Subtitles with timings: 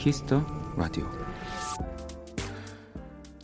[0.00, 0.42] Kiss the
[0.78, 1.06] Radio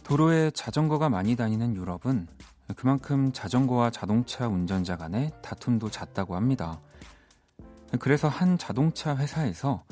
[0.02, 2.26] 도로에 자전거가 많이 다니는 유럽은
[2.76, 6.80] 그만큼 자전거와 자동차 운전자 간의 다툼도 잦다고 합니다.
[8.00, 9.84] 그래서 한 자동차 회사에서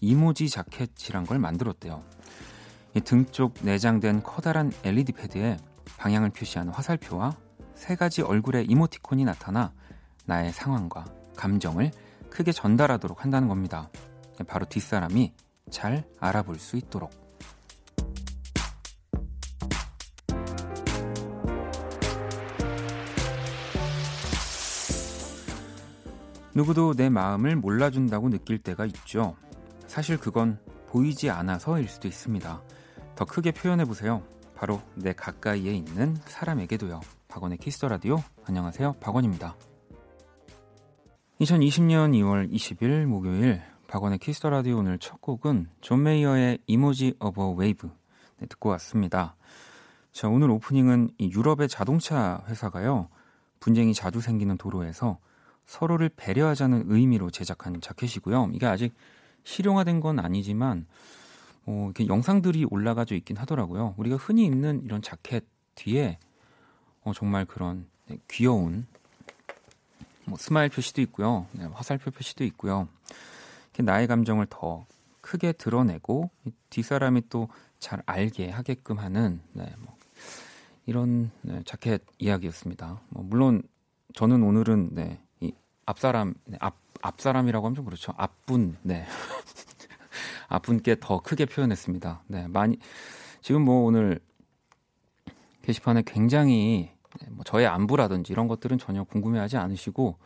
[0.00, 2.02] emoji 자켓이란 걸 만들었대요.
[3.04, 5.56] 등 쪽 내장된 커다란 LED 패드에
[5.98, 7.36] 방향을 표시하는 화살표와
[7.76, 9.72] 세 가지 얼굴의 이모티콘이 나타나
[10.26, 11.04] 나의 상황과
[11.36, 11.92] 감정을
[12.28, 13.88] 크게 전달하도록 한다는 겁니다.
[14.48, 15.32] 바로 뒷사람이
[15.70, 17.10] 잘 알아볼 수 있도록.
[26.54, 29.36] 누구도 내 마음을 몰라준다고 느낄 때가 있죠.
[29.86, 32.62] 사실 그건 보이지 않아서일 수도 있습니다.
[33.14, 34.24] 더 크게 표현해 보세요.
[34.56, 37.00] 바로 내 가까이에 있는 사람에게도요.
[37.28, 38.16] 박원의 Kiss the Radio.
[38.44, 38.94] 안녕하세요.
[38.94, 39.56] 박원입니다.
[41.40, 47.50] 2020년 2월 20일 목요일 박원의 Kiss the Radio 오늘 첫 곡은 존 메이어의 Emoji of
[47.52, 47.90] a Wave
[48.36, 49.34] 네, 듣고 왔습니다.
[50.12, 53.08] 자, 오늘 오프닝은 이 유럽의 자동차 회사가요.
[53.60, 55.18] 분쟁이 자주 생기는 도로에서
[55.64, 58.50] 서로를 배려하자는 의미로 제작한 자켓이고요.
[58.52, 58.94] 이게 아직
[59.44, 60.86] 실용화된 건 아니지만
[61.64, 63.94] 어, 이렇게 영상들이 올라가져 있긴 하더라고요.
[63.96, 66.18] 우리가 흔히 입는 이런 자켓 뒤에
[67.04, 68.86] 어, 정말 그런 네, 귀여운
[70.26, 71.46] 뭐 스마일 표시도 있고요.
[71.52, 72.86] 네, 화살표 표시도 있고요.
[73.82, 74.86] 나의 감정을 더
[75.20, 76.30] 크게 드러내고
[76.70, 77.48] 뒷사람이 또
[77.78, 79.96] 잘 알게 하게끔 하는 네, 뭐
[80.86, 83.00] 이런 네, 자켓 이야기였습니다.
[83.10, 83.62] 뭐 물론
[84.14, 85.52] 저는 오늘은 네, 이
[85.86, 88.12] 앞사람 네, 앞 앞사람이라고 하면 좀 그렇죠.
[88.16, 89.06] 앞분 네
[90.48, 92.24] 앞분께 더 크게 표현했습니다.
[92.26, 92.78] 네 많이
[93.40, 94.18] 지금 뭐 오늘
[95.62, 100.16] 게시판에 굉장히 네, 뭐 저의 안부라든지 이런 것들은 전혀 궁금해하지 않으시고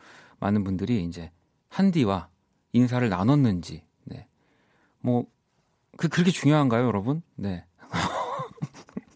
[0.41, 1.31] 많은 분들이 이제
[1.69, 2.29] 한디와
[2.73, 4.27] 인사를 나눴는지, 네.
[5.01, 5.27] 뭐,
[5.97, 7.23] 그, 그렇게 중요한가요, 여러분?
[7.37, 7.65] 네.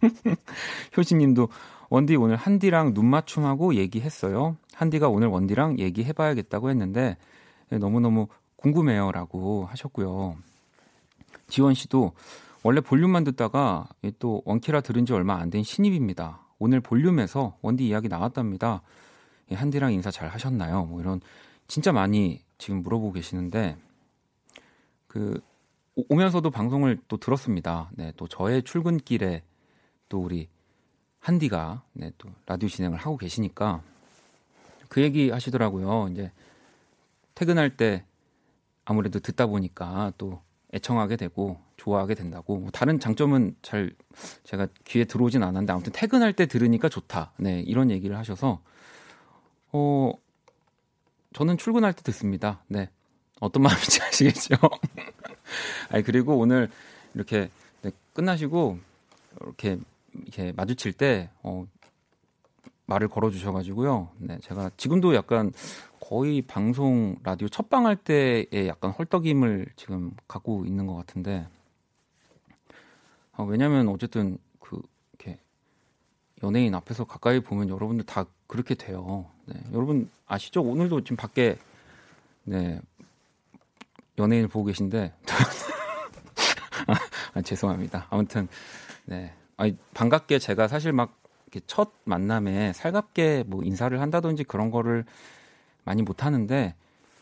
[0.96, 1.48] 효진 님도
[1.88, 4.56] 원디 오늘 한디랑 눈 맞춤하고 얘기했어요.
[4.74, 7.16] 한디가 오늘 원디랑 얘기해봐야겠다고 했는데
[7.70, 10.36] 네, 너무너무 궁금해요 라고 하셨고요.
[11.48, 12.12] 지원 씨도
[12.62, 16.40] 원래 볼륨만 듣다가 또 원키라 들은 지 얼마 안 된 신입입니다.
[16.58, 18.82] 오늘 볼륨에서 원디 이야기 나왔답니다.
[19.52, 20.86] 한디랑 인사 잘 하셨나요?
[20.86, 21.20] 뭐 이런
[21.68, 23.76] 진짜 많이 지금 물어보고 계시는데
[25.06, 25.40] 그
[26.08, 27.90] 오면서도 방송을 또 들었습니다.
[27.94, 29.42] 네, 또 저의 출근길에
[30.08, 30.48] 또 우리
[31.20, 33.82] 한디가 네, 또 라디오 진행을 하고 계시니까
[34.88, 36.08] 그 얘기 하시더라고요.
[36.12, 36.30] 이제
[37.34, 38.04] 퇴근할 때
[38.84, 40.40] 아무래도 듣다 보니까 또
[40.74, 42.58] 애청하게 되고 좋아하게 된다고.
[42.58, 43.94] 뭐 다른 장점은 잘
[44.44, 47.32] 제가 귀에 들어오진 않았는데 아무튼 퇴근할 때 들으니까 좋다.
[47.38, 48.60] 네, 이런 얘기를 하셔서
[49.72, 50.12] 어
[51.36, 52.62] 저는 출근할 때 듣습니다.
[52.66, 52.88] 네.
[53.40, 54.54] 어떤 마음인지 아시겠죠?
[55.92, 56.70] 아니, 그리고 오늘
[57.14, 57.50] 이렇게
[57.82, 58.78] 네, 끝나시고
[59.42, 59.78] 이렇게
[60.14, 61.66] 이렇게 마주칠 때 어,
[62.86, 64.08] 말을 걸어 주셔 가지고요.
[64.16, 65.52] 네, 제가 지금도 약간
[66.00, 71.46] 거의 방송 라디오 첫방 할 때에 약간 헐떡임을 지금 갖고 있는 것 같은데
[73.32, 74.80] 어, 왜냐하면 어쨌든 그
[75.12, 75.38] 이렇게
[76.42, 79.30] 연예인 앞에서 가까이 보면 여러분들 다 그렇게 돼요.
[79.46, 80.62] 네, 여러분 아시죠?
[80.62, 81.56] 오늘도 지금 밖에
[82.44, 82.80] 네
[84.18, 85.12] 연예인을 보고 계신데
[87.34, 88.06] 아, 죄송합니다.
[88.10, 88.48] 아무튼
[89.04, 91.26] 네 아니, 반갑게 제가 사실 막
[91.66, 95.04] 첫 만남에 살갑게 뭐 인사를 한다든지 그런 거를
[95.84, 96.74] 많이 못 하는데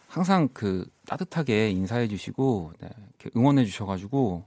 [0.08, 2.88] 항상 그 따뜻하게 인사해 주시고 네,
[3.20, 4.44] 이렇게 응원해 주셔가지고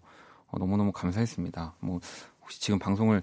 [0.48, 1.76] 어, 너무너무 감사했습니다.
[1.80, 2.00] 뭐
[2.42, 3.22] 혹시 지금 방송을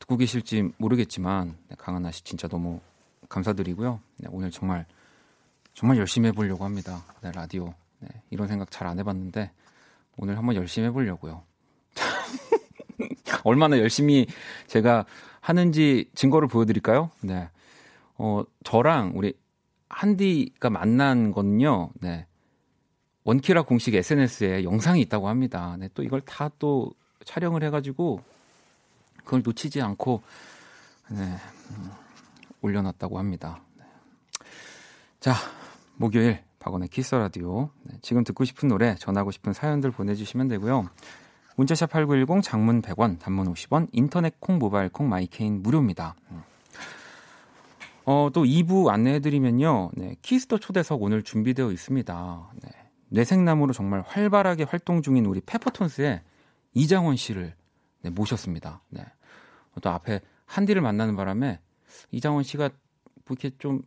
[0.00, 2.80] 듣고 계실지 모르겠지만 네, 강한나 씨 진짜 너무
[3.28, 4.00] 감사드리고요.
[4.18, 4.86] 네, 오늘 정말
[5.74, 7.04] 정말 열심히 해보려고 합니다.
[7.22, 9.50] 네, 라디오 네, 이런 생각 잘 안 해봤는데
[10.16, 11.42] 오늘 한번 열심히 해보려고요.
[13.44, 14.26] 얼마나 열심히
[14.66, 15.06] 제가
[15.40, 17.10] 하는지 증거를 보여드릴까요?
[17.20, 17.48] 네,
[18.16, 19.34] 어 저랑 우리
[19.88, 21.90] 한디가 만난 거는요.
[22.00, 22.26] 네.
[23.24, 25.76] 원키라 공식 SNS에 영상이 있다고 합니다.
[25.78, 26.92] 네, 또 이걸 다 또
[27.24, 28.20] 촬영을 해가지고
[29.24, 30.22] 그걸 놓치지 않고
[31.10, 31.36] 네,
[31.70, 31.90] 음,
[32.62, 33.60] 올려놨다고 합니다.
[33.76, 33.84] 네.
[35.18, 35.34] 자,
[35.96, 37.70] 목요일 박원의 Kiss the Radio.
[37.82, 40.88] 네, 지금 듣고 싶은 노래, 전하고 싶은 사연들 보내주시면 되고요.
[41.56, 46.14] 문자샵 8910 장문 100원, 단문 50원, 인터넷 콩, 모바일 콩, My K는 무료입니다.
[48.04, 49.90] 어, 또 2부 안내해드리면요.
[49.94, 52.50] 네, Kiss the 초대석 오늘 준비되어 있습니다.
[52.62, 52.70] 네,
[53.08, 56.22] 뇌섹남으로 정말 활발하게 활동 중인 우리 페퍼톤스의
[56.74, 57.54] 이장원 씨를
[58.02, 58.82] 네, 모셨습니다.
[58.88, 59.04] 네.
[59.82, 61.60] 또 앞에 한디를 만나는 바람에
[62.10, 62.70] 이장원 씨가
[63.24, 63.82] 뭐 이렇게 좀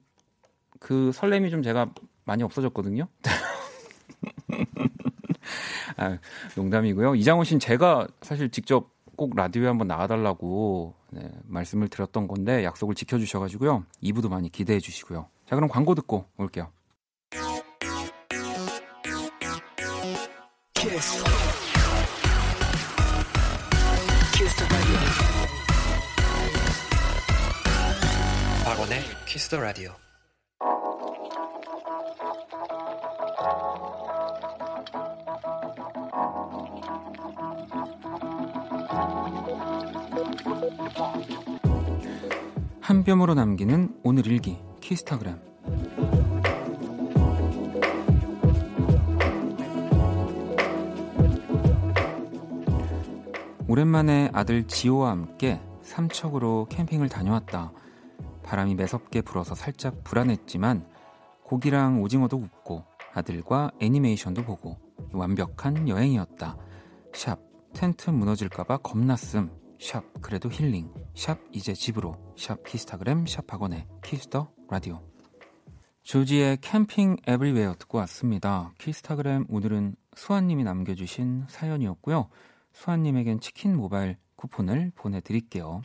[0.84, 1.92] 그 설렘이 좀 제가
[2.26, 3.08] 많이 없어졌거든요.
[5.98, 6.20] 아,
[6.56, 7.16] 농담이고요.
[7.16, 13.86] 이장훈 씨는 제가 사실 직접 꼭 라디오에 한번 나와달라고 네, 말씀을 드렸던 건데 약속을 지켜주셔가지고요.
[14.04, 15.28] 2부도 많이 기대해 주시고요.
[15.48, 16.70] 자, 그럼 광고 듣고 올게요.
[28.74, 29.92] 박원의 키스 더 라디오.
[42.82, 45.40] 한 뼘으로 남기는 오늘 일기 키스타그램
[53.68, 57.72] 오랜만에 아들 지호와 함께 삼척으로 캠핑을 다녀왔다.
[58.54, 60.88] 바람이 매섭게 불어서 살짝 불안했지만
[61.44, 64.78] 고기랑 오징어도 굽고 아들과 애니메이션도 보고
[65.12, 66.58] 완벽한 여행이었다.
[67.16, 67.40] 샵
[67.74, 69.50] 텐트 무너질까봐 겁났음.
[69.80, 70.94] 샵 그래도 힐링.
[71.16, 72.16] 샵 이제 집으로.
[72.38, 75.02] 샵 키스타그램 샵 박원의 Kiss the Radio.
[76.04, 78.72] 조지의 Camping Everywhere 듣고 왔습니다.
[78.78, 82.30] 키스타그램 오늘은 수아님이 남겨주신 사연이었고요.
[82.74, 85.82] 수아님에겐 치킨 모바일 쿠폰을 보내드릴게요.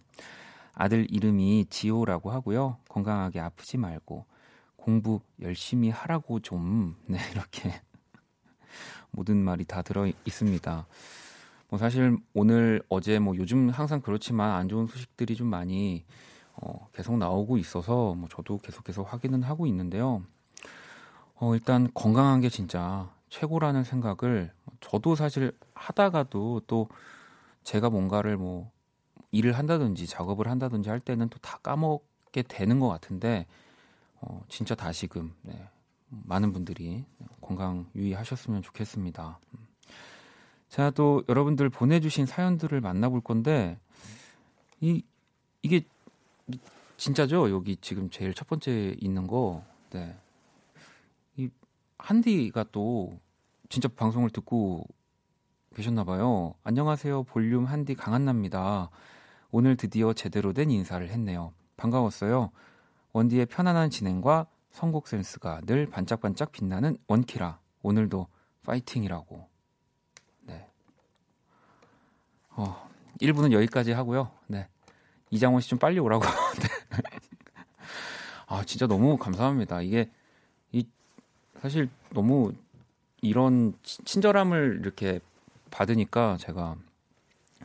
[0.79, 2.77] 아들 이름이 지호라고 하고요.
[2.89, 4.25] 건강하게 아프지 말고
[4.77, 7.83] 공부 열심히 하라고 좀 네, 이렇게
[9.11, 10.87] 모든 말이 다 들어 있습니다.
[11.69, 16.05] 뭐 사실 오늘 어제 뭐 요즘 항상 그렇지만 안 좋은 소식들이 좀 많이
[16.55, 20.23] 어, 계속 나오고 있어서 뭐 저도 계속해서 확인은 하고 있는데요.
[21.35, 26.89] 어, 일단 건강한 게 진짜 최고라는 생각을 저도 사실 하다가도 또
[27.65, 28.71] 제가 뭔가를 뭐
[29.31, 33.47] 일을 한다든지 작업을 한다든지 할 때는 또 다 까먹게 되는 것 같은데
[34.21, 35.69] 어, 진짜 다시금 네,
[36.09, 37.05] 많은 분들이
[37.41, 39.39] 건강 유의하셨으면 좋겠습니다.
[40.69, 43.79] 자, 또 여러분들 보내주신 사연들을 만나볼 건데
[44.81, 45.03] 이
[45.63, 45.83] 이게
[46.97, 47.51] 진짜죠?
[47.51, 50.17] 여기 지금 제일 첫 번째 있는 거, 네.
[51.37, 51.49] 이
[51.97, 53.19] 한디가 또
[53.69, 54.85] 진짜 방송을 듣고
[55.77, 56.55] 계셨나 봐요.
[56.65, 57.23] 안녕하세요.
[57.25, 58.91] 볼륨 한디 강한나입니다.
[59.51, 61.53] 오늘 드디어 제대로 된 인사를 했네요.
[61.77, 62.51] 반가웠어요.
[63.13, 67.59] 원디의 편안한 진행과 선곡 센스가 늘 반짝반짝 빛나는 원키라.
[67.83, 68.27] 오늘도
[68.65, 69.49] 파이팅이라고.
[70.43, 70.69] 네.
[72.51, 72.89] 어,
[73.21, 74.31] 1부는 여기까지 하고요.
[74.47, 74.69] 네.
[75.31, 76.25] 이장원 씨 좀 빨리 오라고.
[76.61, 76.69] 네.
[78.47, 79.81] 아, 진짜 너무 감사합니다.
[79.83, 80.11] 이게
[80.73, 80.87] 이
[81.61, 82.53] 사실 너무
[83.21, 85.21] 이런 친절함을 이렇게
[85.71, 86.77] 받으니까 제가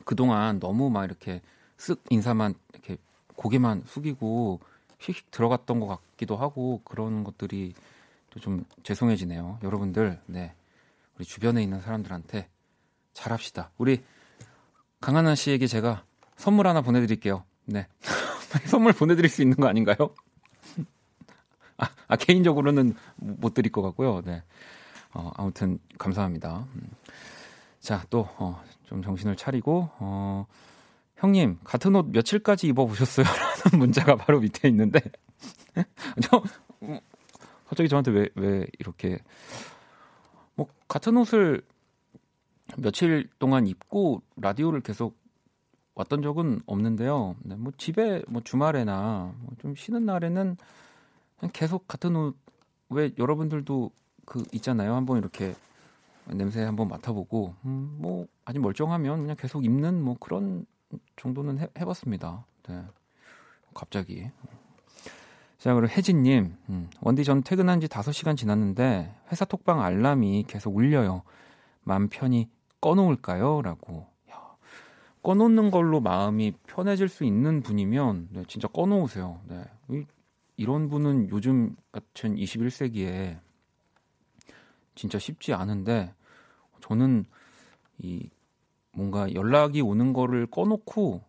[0.05, 1.41] 그동안 너무 막 이렇게
[1.83, 2.97] 쓱 인사만 이렇게
[3.35, 4.59] 고개만 숙이고
[4.99, 7.73] 휙휙 들어갔던 것 같기도 하고 그런 것들이
[8.29, 9.59] 또 좀 죄송해지네요.
[9.61, 10.55] 여러분들, 네.
[11.15, 12.49] 우리 주변에 있는 사람들한테
[13.13, 13.69] 잘합시다.
[13.77, 14.03] 우리
[14.99, 16.03] 강하나 씨에게 제가
[16.35, 17.43] 선물 하나 보내드릴게요.
[17.65, 17.87] 네.
[18.65, 19.97] 선물 보내드릴 수 있는 거 아닌가요?
[21.77, 24.21] 아, 아, 개인적으로는 못 드릴 것 같고요.
[24.25, 24.41] 네.
[25.13, 26.65] 어, 아무튼 감사합니다.
[26.75, 26.89] 음.
[27.79, 30.47] 자, 또, 어, 좀 정신을 차리고, 어,
[31.23, 33.25] 형님, 같은 옷 며칠까지 입어보셨어요?
[33.63, 34.99] 라는 문자가 바로 밑에 있는데,
[36.21, 36.43] 저,
[36.81, 36.99] 음,
[37.65, 39.19] 갑자기 저한테 왜, 왜 이렇게,
[40.55, 41.61] 뭐, 같은 옷을
[42.77, 45.17] 며칠 동안 입고 라디오를 계속
[45.95, 47.37] 왔던 적은 없는데요.
[47.43, 50.57] 네, 뭐, 집에, 뭐, 주말에나, 뭐 좀 쉬는 날에는
[51.53, 52.35] 계속 같은 옷,
[52.89, 53.91] 왜 여러분들도
[54.25, 54.93] 그 있잖아요.
[54.93, 55.55] 한번 이렇게
[56.25, 60.65] 냄새 한번 맡아보고, 음, 뭐, 아직 멀쩡하면 그냥 계속 입는 뭐 그런
[61.15, 62.45] 정도는 해, 해봤습니다.
[62.67, 62.83] 네.
[63.73, 64.29] 갑자기.
[65.57, 71.23] 자, 그리고 혜진님, 음, 원디 전 퇴근한 지 5시간 지났는데 회사 톡방 알람이 계속 울려요.
[71.83, 72.49] 맘 편히
[72.81, 73.61] 꺼놓을까요?
[73.61, 74.07] 라고.
[74.31, 74.55] 야,
[75.23, 79.39] 꺼놓는 걸로 마음이 편해질 수 있는 분이면 네, 진짜 꺼놓으세요.
[79.47, 79.63] 네.
[79.89, 80.05] 이,
[80.57, 83.39] 이런 분은 요즘 같은 21세기에
[84.95, 86.13] 진짜 쉽지 않은데
[86.81, 87.25] 저는
[87.99, 88.29] 이
[88.93, 91.21] 뭔가 연락이 오는 거를 꺼놓고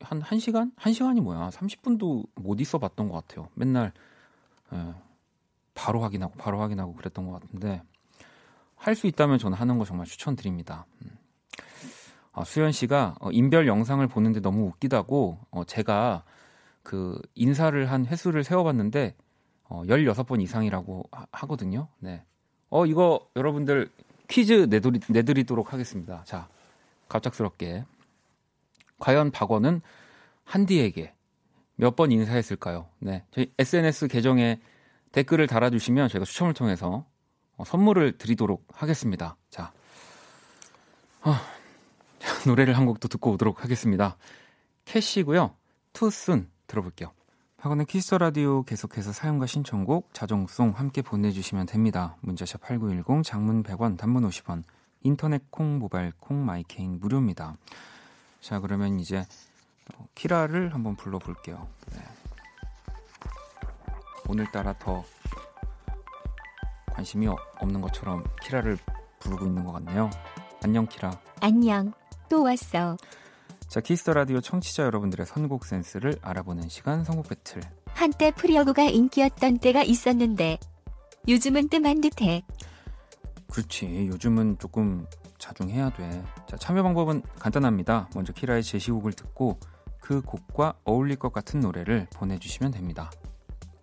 [0.00, 0.74] 한 1시간?
[0.76, 1.50] 1시간이 뭐야?
[1.50, 3.48] 30분도 못 있어 봤던 것 같아요.
[3.54, 3.92] 맨날
[4.72, 4.94] 예,
[5.74, 7.82] 바로 확인하고 바로 확인하고 그랬던 것 같은데
[8.76, 10.84] 할 수 있다면 저는 하는 거 정말 추천드립니다.
[11.02, 11.16] 음.
[12.32, 16.24] 아, 수현 씨가 어, 인별 영상을 보는데 너무 웃기다고 어, 제가
[16.82, 19.14] 그 인사를 한 횟수를 세워봤는데
[19.64, 21.88] 어, 16번 이상이라고 하, 하거든요.
[21.98, 22.24] 네.
[22.68, 23.88] 어, 이거 여러분들
[24.28, 26.22] 퀴즈 내드리, 내드리도록 하겠습니다.
[26.24, 26.48] 자,
[27.08, 27.84] 갑작스럽게.
[28.98, 29.80] 과연 박원은
[30.44, 31.14] 한디에게
[31.76, 32.88] 몇 번 인사했을까요?
[33.00, 33.24] 네.
[33.32, 34.60] 저희 SNS 계정에
[35.12, 37.04] 댓글을 달아주시면 저희가 추첨을 통해서
[37.56, 39.36] 어, 선물을 드리도록 하겠습니다.
[39.50, 39.72] 자,
[41.22, 41.34] 어,
[42.46, 44.16] 노래를 한 곡 또 듣고 오도록 하겠습니다.
[44.84, 45.54] 캐시고요.
[45.92, 47.12] Too Soon 들어볼게요.
[47.58, 52.16] 박원의 Kiss the Radio 계속해서 사연과 신청곡, 자정송 함께 보내주시면 됩니다.
[52.20, 54.64] 문자샵 8910, 장문 100원, 단문 50원,
[55.04, 57.56] 인터넷 콩, 모바일 콩, My K는 무료입니다.
[58.40, 59.18] 자, 그러면 이제
[59.94, 61.68] 어, 키라를 한번 불러볼게요.
[61.92, 62.02] 네.
[64.26, 65.04] 오늘따라 더
[66.90, 68.78] 관심이 없는 것처럼 키라를
[69.20, 70.08] 부르고 있는 것 같네요.
[70.62, 71.20] 안녕, 키라.
[71.40, 71.92] 안녕.
[72.30, 72.96] 또 왔어.
[73.68, 77.60] 자, Kiss the Radio 청취자 여러분들의 선곡 센스를 알아보는 시간 선곡 배틀.
[77.88, 80.58] 한때 free hug가 인기였던 때가 있었는데
[81.28, 82.42] 요즘은 뜸한 듯해.
[83.50, 84.08] 그렇지.
[84.08, 85.06] 요즘은 조금
[85.38, 86.22] 자중해야 돼.
[86.48, 88.08] 자, 참여 방법은 간단합니다.
[88.14, 89.58] 먼저 키라의 제시곡을 듣고
[90.00, 93.10] 그 곡과 어울릴 것 같은 노래를 보내주시면 됩니다.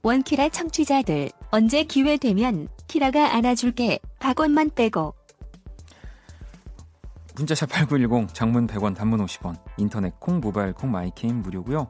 [0.03, 3.99] 원키라 청취자들 언제 기회 되면 키라가 안아줄게.
[4.19, 5.13] 박원만 빼고.
[7.35, 11.87] 문자샵 8910 장문 100원 단문 50원 인터넷 콩 모바일 콩 My K는 무료고요.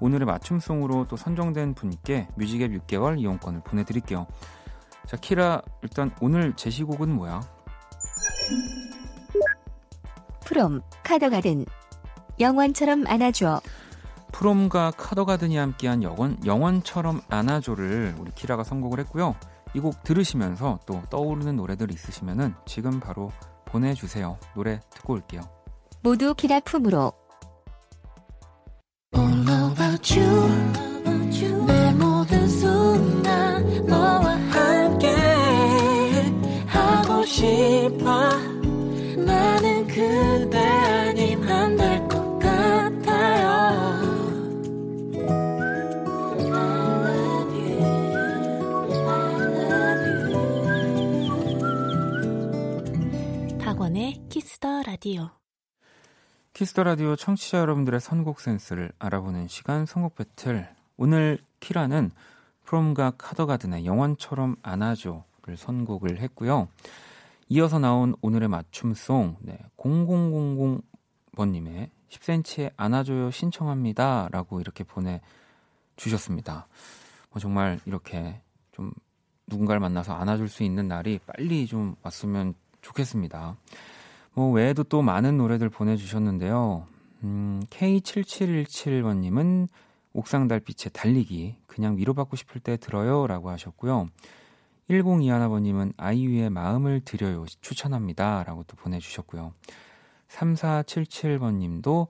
[0.00, 4.26] 오늘의 맞춤송으로 또 선정된 분께 뮤직앱 6개월 이용권을 보내드릴게요.
[5.06, 7.40] 자 키라 일단 오늘 제시곡은 뭐야?
[10.44, 11.66] 프롬 카더가든
[12.40, 13.60] 영원처럼 안아줘.
[14.32, 19.36] 프롬과 카더가든이 함께한 영원, 영원처럼 안아줘를 우리 키라가 선곡을 했고요.
[19.76, 23.32] 이 곡 들으시면서 또 떠오르는 노래들 있으시면은 지금 바로
[23.64, 24.38] 보내주세요.
[24.54, 25.40] 노래 듣고 올게요.
[26.02, 27.12] 모두 키라 품으로.
[29.16, 30.93] All about you.
[39.94, 43.54] 그대 아님 안 될 것 같아요.
[53.60, 55.30] 박원의 Kiss the Radio.
[56.52, 60.68] Kiss the Radio 청취자 여러분들의 선곡 센스를 알아보는 시간 선곡 배틀.
[60.96, 62.10] 오늘 키라는
[62.64, 66.68] 프롬과 카더가든의 영원처럼 안아줘를 선곡을 했고요.
[67.48, 76.68] 이어서 나온 오늘의 맞춤송 네, 0000번님의 10cm의 안아줘요 신청합니다 라고 이렇게 보내주셨습니다.
[77.30, 78.40] 뭐 정말 이렇게
[78.72, 78.92] 좀
[79.46, 83.56] 누군가를 만나서 안아줄 수 있는 날이 빨리 좀 왔으면 좋겠습니다.
[84.34, 86.86] 뭐 외에도 또 많은 노래들 보내주셨는데요.
[87.24, 89.68] 음, K7717번님은
[90.12, 94.08] 옥상 달빛의 달리기 그냥 위로받고 싶을 때 들어요 라고 하셨고요.
[94.90, 99.52] 1021번님은 아이유의 마음을 드려요 추천합니다 라고 또 보내주셨고요.
[100.28, 102.08] 3477번님도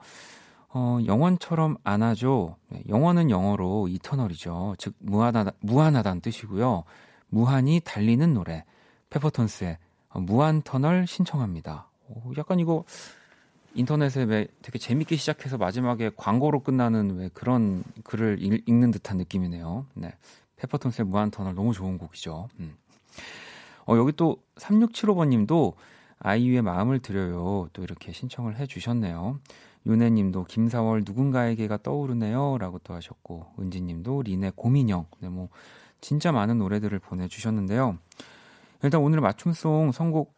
[0.76, 2.56] 어, 영원처럼 안아줘.
[2.70, 4.74] 네, 영원은 영어로 이터널이죠.
[4.76, 6.82] 즉 무한하다, 무한하다는 뜻이고요.
[7.28, 8.64] 무한히 달리는 노래.
[9.10, 9.78] 페퍼톤스의
[10.08, 11.88] 어, 무한터널 신청합니다.
[12.08, 12.84] 오, 약간 이거
[13.74, 19.86] 인터넷에 왜 되게 재밌게 시작해서 마지막에 광고로 끝나는 왜 그런 글을 읽, 는 듯한 느낌이네요.
[19.94, 20.12] 네.
[20.64, 22.48] 페퍼톤스의 무한터널 너무 좋은 곡이죠.
[22.60, 22.76] 음.
[23.86, 25.74] 어, 여기 또 3675번 님도
[26.18, 27.68] 아이유의 마음을 드려요.
[27.72, 29.38] 또 이렇게 신청을 해 주셨네요.
[29.86, 32.56] 윤혜 님도 김사월 누군가에게가 떠오르네요.
[32.58, 35.06] 라고 또 하셨고, 은지 님도 린의 고민형.
[35.20, 35.50] 네, 뭐,
[36.00, 37.98] 진짜 많은 노래들을 보내주셨는데요.
[38.82, 40.34] 일단 오늘 맞춤송 선곡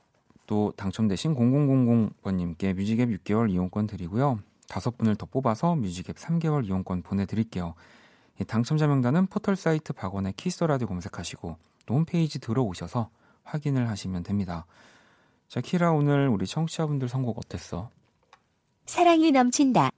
[0.47, 4.41] 또 당첨되신 0000번님께 뮤직앱 6개월 이용권 드리고요.
[4.69, 7.75] 다섯 분을 더 뽑아서 뮤직앱 3개월 이용권 보내드릴게요.
[8.45, 13.11] 당첨자 명단은 포털 사이트 박원의 키스터라디오 검색하시고 또 홈페이지 들어오셔서
[13.45, 14.67] 확인을 하시면 됩니다.
[15.49, 17.91] 자, 키라 오늘 우리 청취자분들 선곡 어땠어?
[18.87, 19.91] 사랑이 넘친다.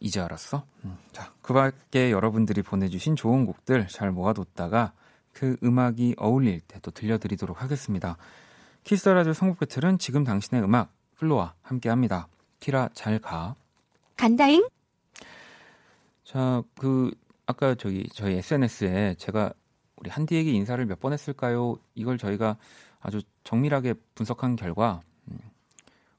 [0.00, 0.64] 이제 알았어?
[0.84, 4.92] 음, 자, 그 밖에 여러분들이 보내주신 좋은 곡들 잘 모아뒀다가
[5.32, 8.16] 그 음악이 어울릴 때 또 들려드리도록 하겠습니다.
[8.84, 12.28] 키스라디오 선곡 배틀은 지금 당신의 음악 플로와 함께합니다.
[12.60, 13.54] 키라 잘 가.
[14.16, 14.66] 간다잉?
[16.28, 17.10] 자, 그
[17.46, 19.50] 아까 저기 저희 SNS에 제가
[19.96, 21.76] 우리 한디에게 인사를 몇 번 했을까요?
[21.94, 22.58] 이걸 저희가
[23.00, 25.38] 아주 정밀하게 분석한 결과 음,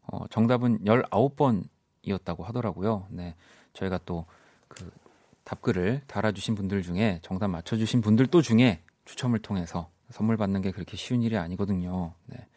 [0.08, 3.06] 어, 정답은 19번이었다고 하더라고요.
[3.12, 3.36] 네.
[3.74, 4.26] 저희가 또
[4.68, 4.90] 그
[5.44, 10.98] 답글을 달아주신 분들 중에 정답 맞춰주신 분들 또 중에 추첨을 통해서 선물 받는 게 그렇게
[10.98, 12.14] 쉬운 일이 아니거든요.
[12.26, 12.48] 네.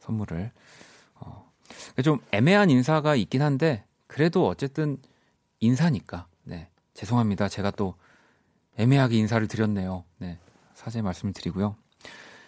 [0.00, 0.52] 선물을.
[1.16, 1.50] 어.
[2.04, 4.98] 좀 애매한 인사가 있긴 한데, 그래도 어쨌든
[5.60, 6.26] 인사니까.
[6.44, 6.68] 네.
[7.00, 7.48] 죄송합니다.
[7.48, 7.94] 제가 또
[8.76, 10.04] 애매하게 인사를 드렸네요.
[10.18, 10.38] 네.
[10.74, 11.74] 사죄 말씀을 드리고요.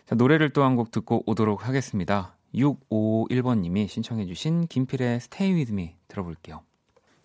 [0.04, 2.37] 자, 노래를 또 한 곡 듣고 오도록 하겠습니다.
[2.54, 6.61] 651번님이 신청해주신 김필의 Stay With Me 들어볼게요.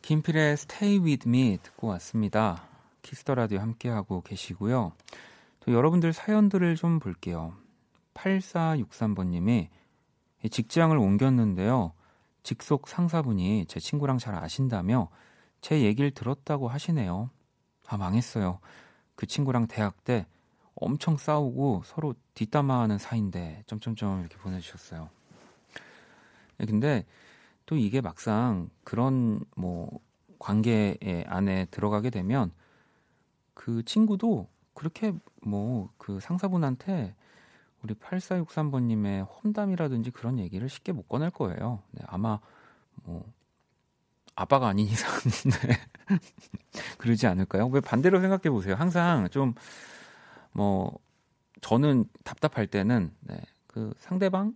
[0.03, 2.63] 김필의 Stay With Me 듣고 왔습니다.
[3.01, 4.93] Kiss the Radio 함께하고 계시고요.
[5.59, 7.53] 또 여러분들 사연들을 좀 볼게요.
[8.13, 9.67] 8463번님이
[10.49, 11.91] 직장을 옮겼는데요.
[12.43, 15.09] 직속 상사분이 제 친구랑 잘 아신다며
[15.61, 17.29] 제 얘기를 들었다고 하시네요.
[17.87, 18.59] 아, 망했어요.
[19.15, 20.25] 그 친구랑 대학 때
[20.75, 25.09] 엄청 싸우고 서로 뒷담화하는 사이인데 점점점 이렇게 보내주셨어요.
[26.57, 27.05] 네, 근데
[27.65, 29.99] 또 이게 막상 그런 뭐
[30.39, 30.97] 관계
[31.27, 32.51] 안에 들어가게 되면
[33.53, 37.15] 그 친구도 그렇게 뭐 그 상사분한테
[37.83, 41.83] 우리 8463번님의 험담이라든지 그런 얘기를 쉽게 못 꺼낼 거예요.
[41.91, 42.39] 네, 아마
[43.03, 43.25] 뭐
[44.37, 45.11] 아빠가 아닌 이상
[45.51, 45.77] 네.
[46.97, 47.67] 그러지 않을까요?
[47.67, 48.75] 왜 반대로 생각해 보세요.
[48.75, 49.55] 항상 좀
[50.57, 50.97] 뭐
[51.61, 54.55] 저는 답답할 때는 네, 그 상대방의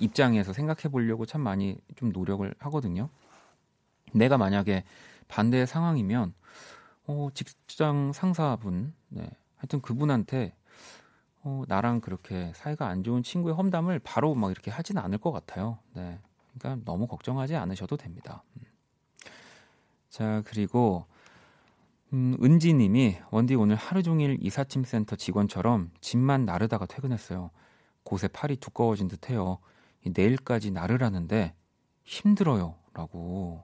[0.00, 3.08] 입장에서 생각해 보려고 참 많이 좀 노력을 하거든요.
[4.12, 4.82] 내가 만약에
[5.28, 6.34] 반대의 상황이면
[7.06, 10.56] 어, 직장 상사분, 네, 하여튼 그분한테
[11.42, 15.78] 어, 나랑 그렇게 사이가 안 좋은 친구의 험담을 바로 막 이렇게 하지는 않을 것 같아요.
[15.94, 16.18] 네.
[16.58, 18.42] 그러니까 너무 걱정하지 않으셔도 됩니다.
[18.56, 18.62] 음.
[20.08, 21.06] 자, 그리고
[22.12, 27.50] 음, 은지 님이 원디 오늘 하루 종일 이사침센터 직원처럼 짐만 나르다가 퇴근했어요.
[28.02, 29.58] 곳에 팔이 두꺼워진 듯해요.
[30.06, 31.54] 내일까지 나르라는데
[32.04, 33.62] 힘들어요라고.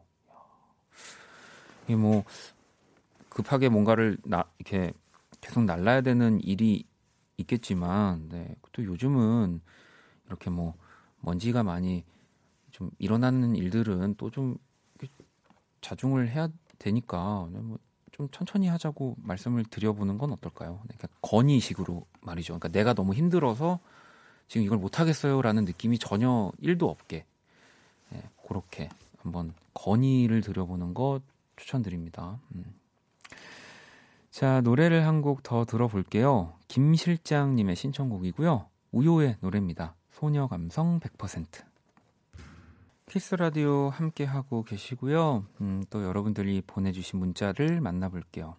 [1.84, 2.24] 이게 뭐
[3.30, 4.92] 급하게 뭔가를 나, 이렇게
[5.40, 6.84] 계속 날라야 되는 일이
[7.38, 8.54] 있겠지만, 네.
[8.72, 9.60] 또 요즘은
[10.26, 10.74] 이렇게 뭐
[11.20, 12.04] 먼지가 많이
[12.74, 14.58] 좀 일어나는 일들은 또 좀
[15.80, 20.80] 자중을 해야 되니까 네, 뭐좀 천천히 하자고 말씀을 드려보는 건 어떨까요?
[20.88, 22.54] 네, 그러니까 건의식으로 말이죠.
[22.58, 23.78] 그러니까 내가 너무 힘들어서
[24.48, 27.26] 지금 이걸 못 하겠어요라는 느낌이 전혀 1도 없게
[28.10, 31.20] 네, 그렇게 한번 건의를 드려보는 것
[31.56, 32.38] 추천드립니다.
[32.54, 32.64] 음.
[34.30, 36.54] 자, 노래를 한 곡 더 들어볼게요.
[36.66, 38.66] 김 실장님의 신청곡이고요.
[38.92, 39.94] 우효의 노래입니다.
[40.10, 41.73] 소녀 감성 100%.
[43.06, 45.44] 키스 라디오 함께 하고 계시고요.
[45.60, 48.56] 음, 또 여러분들이 보내주신 문자를 만나볼게요.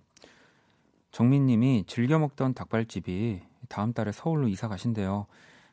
[1.11, 5.25] 정민님이 즐겨 먹던 닭발집이 다음 달에 서울로 이사 가신대요.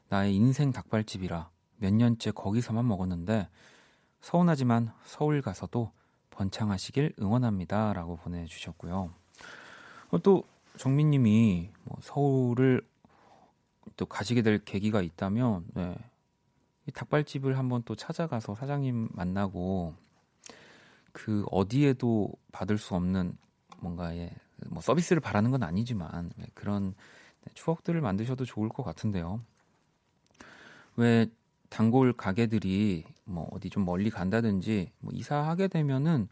[0.08, 3.48] 나의 인생 닭발집이라 몇 년째 거기서만 먹었는데
[4.20, 5.90] 서운하지만 서울 가서도
[6.30, 9.10] 번창하시길 응원합니다라고 보내주셨고요.
[10.10, 10.44] 어, 또
[10.78, 12.80] 정민님이 뭐 서울을
[13.96, 15.94] 또 가시게 될 계기가 있다면 네.
[16.90, 19.94] 닭발집을 한번 또 찾아가서 사장님 만나고
[21.12, 23.36] 그 어디에도 받을 수 없는
[23.78, 24.30] 뭔가의
[24.68, 26.94] 뭐 서비스를 바라는 건 아니지만 네, 그런
[27.54, 29.40] 추억들을 만드셔도 좋을 것 같은데요.
[30.96, 31.26] 왜
[31.68, 36.28] 단골 가게들이 뭐 어디 좀 멀리 간다든지 뭐 이사하게 되면은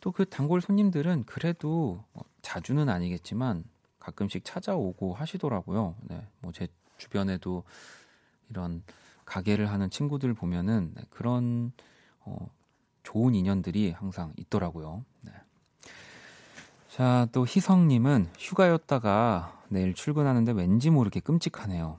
[0.00, 3.64] 또 그 단골 손님들은 그래도 뭐 자주는 아니겠지만
[4.00, 5.94] 가끔씩 찾아오고 하시더라고요.
[6.02, 6.66] 네, 뭐 제
[6.98, 7.64] 주변에도
[8.50, 8.82] 이런
[9.24, 11.72] 가게를 하는 친구들 보면은 네, 그런
[12.20, 12.48] 어,
[13.02, 15.04] 좋은 인연들이 항상 있더라고요.
[15.22, 15.32] 네.
[16.88, 21.98] 자, 또 희성님은 휴가였다가 내일 출근하는데 왠지 모르게 끔찍하네요.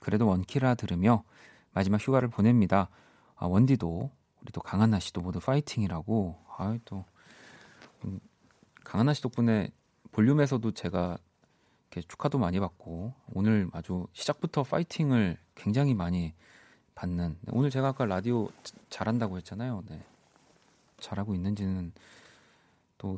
[0.00, 1.24] 그래도 원키라 들으며
[1.72, 2.88] 마지막 휴가를 보냅니다.
[3.36, 4.10] 아, 원디도
[4.42, 6.38] 우리 또 강한나 씨도 모두 파이팅이라고.
[6.58, 7.04] 아이 또
[8.04, 8.20] 음,
[8.84, 9.70] 강한나 씨 덕분에
[10.12, 11.18] 볼륨에서도 제가
[11.90, 16.34] 이렇게 축하도 많이 받고 오늘 아주 시작부터 파이팅을 굉장히 많이
[16.96, 18.50] 받는 네, 오늘 제가 아까 라디오
[18.90, 19.84] 잘한다고 했잖아요.
[19.88, 20.02] 네.
[20.98, 21.92] 잘하고 있는지는
[22.98, 23.16] 또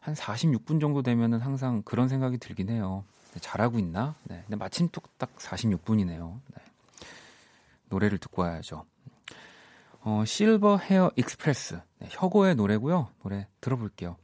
[0.00, 3.04] 한 46분 정도 되면은 항상 그런 생각이 들긴 해요.
[3.34, 4.14] 네, 잘하고 있나?
[4.24, 4.42] 네.
[4.46, 6.40] 근데 마침 뚝딱 46분이네요.
[6.54, 6.62] 네.
[7.88, 8.84] 노래를 듣고 와야죠.
[10.02, 13.08] 어, Silverhair Express 네, 혁오의 노래고요.
[13.22, 14.16] 노래 들어볼게요.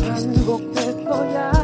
[0.00, 1.61] 반복될 거야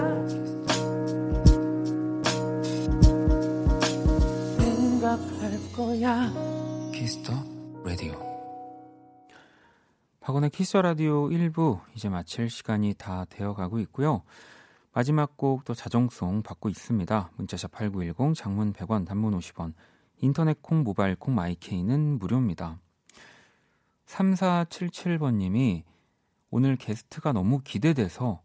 [5.79, 6.33] 거야
[6.93, 7.33] Kiss the
[7.85, 8.13] Radio
[10.19, 14.23] 박원의 Kiss the Radio 1부 이제 마칠 시간이 다 되어가고 있고요.
[14.93, 17.31] 마지막 곡 또 자정송 받고 있습니다.
[17.37, 19.73] 문자샵 8910 장문 100원 단문 50원
[20.17, 22.81] 인터넷 콩 모바일 콩 마이케이는 무료입니다.
[24.07, 25.85] 3477번 님이
[26.51, 28.43] 오늘 게스트가 너무 기대돼서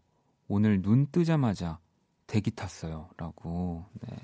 [0.47, 1.79] 오늘 눈 뜨자마자
[2.27, 3.09] 대기 탔어요.
[3.17, 3.85] 라고.
[4.01, 4.17] 네.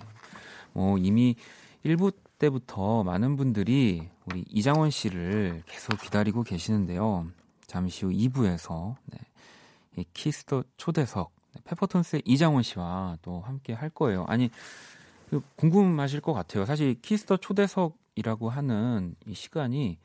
[0.74, 1.36] 뭐 이미
[1.84, 7.28] 1부 때부터 많은 분들이 우리 이장원 씨를 계속 기다리고 계시는데요.
[7.68, 10.06] 잠시 후 2부에서 네.
[10.14, 11.62] Kiss the 초대석 네.
[11.66, 14.26] 페퍼톤스의 이장원 씨와 또 함께 할 거예요.
[14.28, 14.50] 아니
[15.30, 16.66] 그 궁금하실 것 같아요.
[16.66, 20.00] 사실 Kiss the 초대석이라고 하는 이 시간이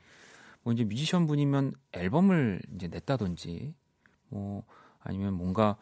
[0.61, 3.73] 뭐 이제 뮤지션 분이면 앨범을 이제 냈다든지
[4.29, 4.63] 뭐
[4.99, 5.77] 아니면 뭔가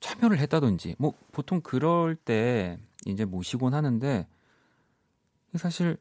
[0.00, 4.26] 참여를 했다든지 뭐 보통 그럴 때 이제 모시곤 하는데
[5.58, 5.96] 사실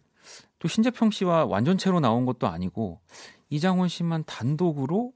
[0.60, 3.00] 또 신재평 씨와 완전체로 나온 것도 아니고
[3.50, 5.14] 이장원 씨만 단독으로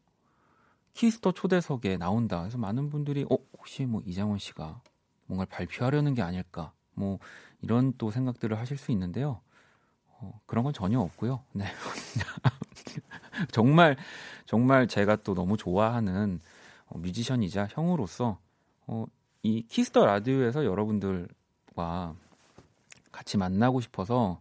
[0.94, 2.40] Kiss the 초대석에 나온다.
[2.42, 4.82] 그래서 많은 분들이 어 혹시 뭐 이장원 씨가
[5.28, 7.20] 뭔가를 발표하려는 게 아닐까 뭐
[7.62, 9.42] 이런 또 생각들을 하실 수 있는데요.
[10.20, 11.44] 어, 그런 건 전혀 없고요.
[11.54, 11.66] 네.
[13.52, 13.96] 정말
[14.46, 16.40] 정말 제가 또 너무 좋아하는
[16.88, 18.40] 어, 뮤지션이자 형으로서
[18.88, 19.06] 어,
[19.44, 22.16] 이 Kiss the Radio에서 여러분들과
[23.18, 24.40] 같이 만나고 싶어서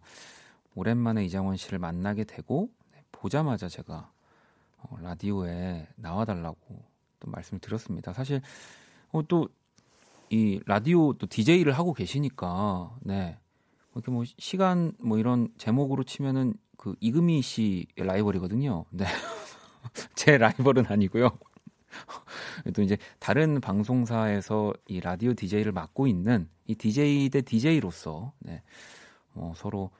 [0.75, 4.11] 오랜만에 이장원 씨를 만나게 되고 네, 보자마자 제가
[4.77, 6.57] 어, 라디오에 나와달라고
[7.19, 8.13] 또 말씀을 드렸습니다.
[8.13, 8.41] 사실
[9.11, 9.47] 어, 또
[10.29, 13.37] 이 라디오 또 DJ를 하고 계시니까 네
[13.93, 18.85] 이렇게 뭐 시간 뭐 이런 제목으로 치면은 그 이금희 씨의 라이벌이거든요.
[18.91, 19.05] 네.
[20.15, 21.37] 제 라이벌은 아니고요.
[22.73, 28.61] 또 이제 다른 방송사에서 이 라디오 DJ를 맡고 있는 이 DJ 대 DJ로서 네.
[29.33, 29.91] 어, 서로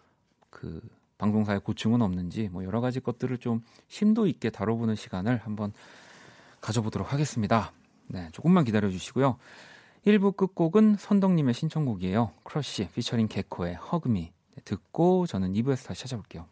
[0.49, 0.81] 그
[1.17, 5.73] 방송사에 고충은 없는지 뭐 여러 가지 것들을 좀 심도 있게 다뤄보는 시간을 한번
[6.61, 7.71] 가져보도록 하겠습니다.
[8.07, 9.37] 네, 조금만 기다려 주시고요.
[10.05, 12.31] 1부 끝곡은 선덕님의 신청곡이에요.
[12.43, 16.45] 크러쉬 피처링 개코의 Hug Me 네, 듣고 저는 2부에서 다시 찾아볼게요.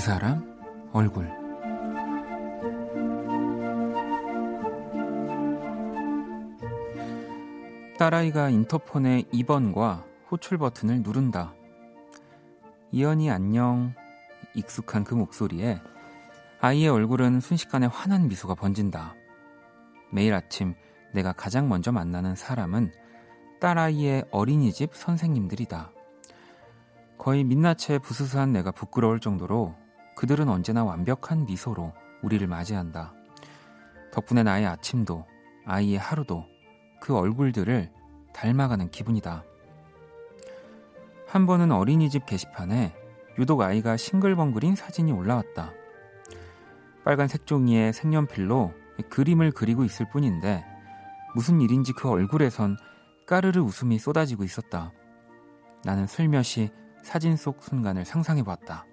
[0.00, 0.42] 그 사람
[0.94, 1.28] 얼굴
[7.98, 11.52] 딸아이가 인터폰의 2번과 호출 버튼을 누른다.
[12.92, 13.92] 이연이 안녕
[14.54, 15.82] 익숙한 그 목소리에
[16.62, 19.14] 아이의 얼굴은 순식간에 환한 미소가 번진다.
[20.10, 20.76] 매일 아침
[21.12, 22.90] 내가 가장 먼저 만나는 사람은
[23.60, 25.92] 딸아이의 어린이집 선생님들이다.
[27.18, 29.74] 거의 민낯에 부스스한 내가 부끄러울 정도로
[30.20, 33.14] 그들은 언제나 완벽한 미소로 우리를 맞이한다.
[34.12, 35.24] 덕분에 나의 아침도
[35.64, 36.44] 아이의 하루도
[37.00, 37.90] 그 얼굴들을
[38.34, 39.42] 닮아가는 기분이다.
[41.26, 42.94] 한 번은 어린이집 게시판에
[43.38, 45.72] 유독 아이가 싱글벙글인 사진이 올라왔다.
[47.02, 48.74] 빨간 색종이에 색연필로
[49.08, 50.66] 그림을 그리고 있을 뿐인데
[51.34, 52.76] 무슨 일인지 그 얼굴에선
[53.26, 54.92] 까르르 웃음이 쏟아지고 있었다.
[55.82, 56.68] 나는 슬며시
[57.02, 58.84] 사진 속 순간을 상상해 보았다.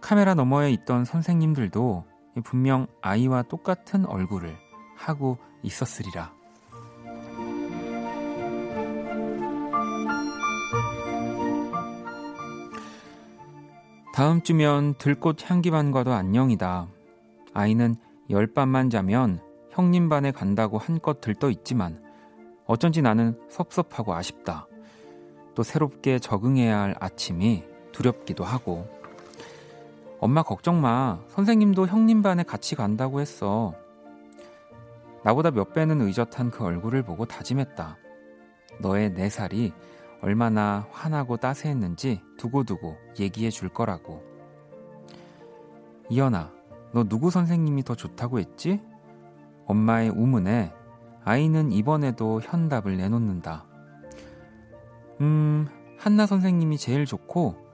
[0.00, 2.04] 카메라 너머에 있던 선생님들도
[2.44, 4.56] 분명 아이와 똑같은 얼굴을
[4.96, 6.32] 하고 있었으리라.
[14.12, 16.88] 다음 주면 들꽃 향기반과도 안녕이다.
[17.54, 17.96] 아이는
[18.28, 22.02] 열 밤만 자면 형님 반에 간다고 한껏 들떠 있지만
[22.66, 24.66] 어쩐지 나는 섭섭하고 아쉽다.
[25.54, 28.99] 또 새롭게 적응해야 할 아침이 두렵기도 하고.
[30.20, 31.18] 엄마 걱정 마.
[31.28, 33.74] 선생님도 형님 반에 같이 간다고 했어.
[35.24, 37.96] 나보다 몇 배는 의젓한 그 얼굴을 보고 다짐했다.
[38.80, 39.72] 너의 네 살이
[40.20, 44.22] 얼마나 환하고 따스했는지 두고두고 얘기해 줄 거라고.
[46.10, 46.52] 이연아,
[46.92, 48.82] 너 누구 선생님이 더 좋다고 했지?
[49.64, 50.74] 엄마의 우문에
[51.24, 53.64] 아이는 이번에도 현답을 내놓는다.
[55.22, 55.66] 음,
[55.98, 57.69] 한나 선생님이 제일 좋고,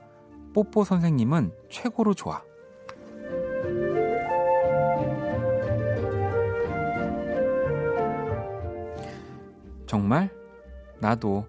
[0.56, 2.42] 뽀뽀 선생님은 최고로 좋아.
[9.84, 10.30] 정말?
[10.98, 11.46] 나도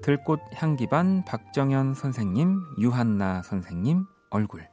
[0.00, 4.66] 들꽃 향기 반 박정현 선생님, 유한나 선생님 얼굴.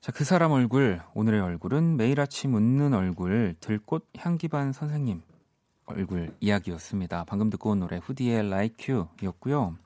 [0.00, 5.22] 자, 그 사람 얼굴, 오늘의 얼굴은 매일 아침 웃는 얼굴, 들꽃 향기 반 선생님
[5.88, 7.24] 얼굴 이야기였습니다.
[7.24, 9.76] 방금 듣고 온 노래 후디의 Like You였고요.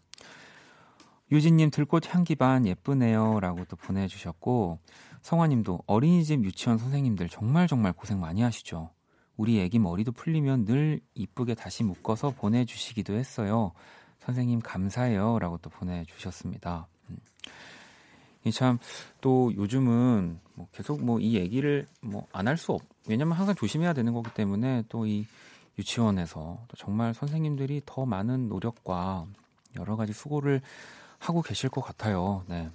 [1.31, 4.79] 유진님 들꽃 향기 반 예쁘네요 라고 또 보내주셨고
[5.23, 8.91] 성화님도 어린이집 유치원 선생님들 정말 정말 고생 많이 하시죠.
[9.37, 13.73] 우리 애기 머리도 풀리면 늘 이쁘게 다시 묶어서 보내주시기도 했어요.
[14.21, 16.87] 선생님 감사해요 라고 또 보내주셨습니다.
[17.11, 17.17] 음.
[18.51, 23.93] 참또 요즘은 뭐 계속 뭐 이 얘기를 뭐 안 할 수 없, 왜냐면 항상 조심해야
[23.95, 25.27] 되는 거기 때문에 또 이
[25.79, 29.27] 유치원에서 또 정말 선생님들이 더 많은 노력과
[29.79, 30.61] 여러 가지 수고를
[31.19, 32.45] 하고 계실 것 같아요.
[32.49, 32.71] 네.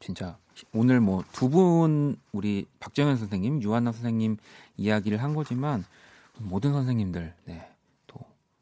[0.00, 0.36] 진짜
[0.72, 4.36] 오늘 뭐 두 분 우리 박정현 선생님, 유한나 선생님
[4.76, 5.84] 이야기를 한 거지만
[6.38, 7.72] 모든 선생님들 네,
[8.06, 8.18] 또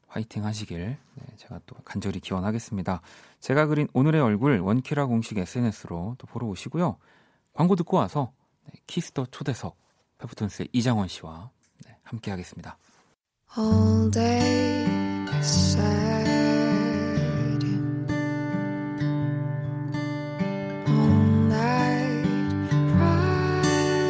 [0.06, 3.00] 화이팅 하시길 네, 제가 또 간절히 기원하겠습니다.
[3.40, 6.96] 제가 그린 오늘의 얼굴 원키라 공식 SNS로 또 보러 오시고요.
[7.54, 8.32] 광고 듣고 와서
[8.66, 9.76] 네, Kiss the 초대석
[10.18, 11.50] 페퍼톤스의 이장원 씨와
[11.86, 12.78] 네, 함께 하겠습니다.
[13.55, 14.85] all day
[15.41, 16.27] sad
[20.87, 22.25] all night
[22.93, 23.61] cry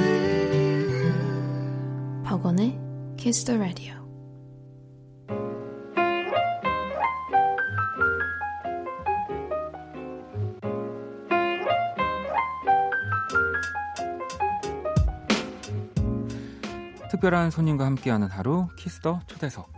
[0.02, 2.78] with you 박원의
[3.18, 4.01] Kiss the Radio.
[17.23, 19.73] 특별한 손님과 함께하는 하루 Kiss the 초대석.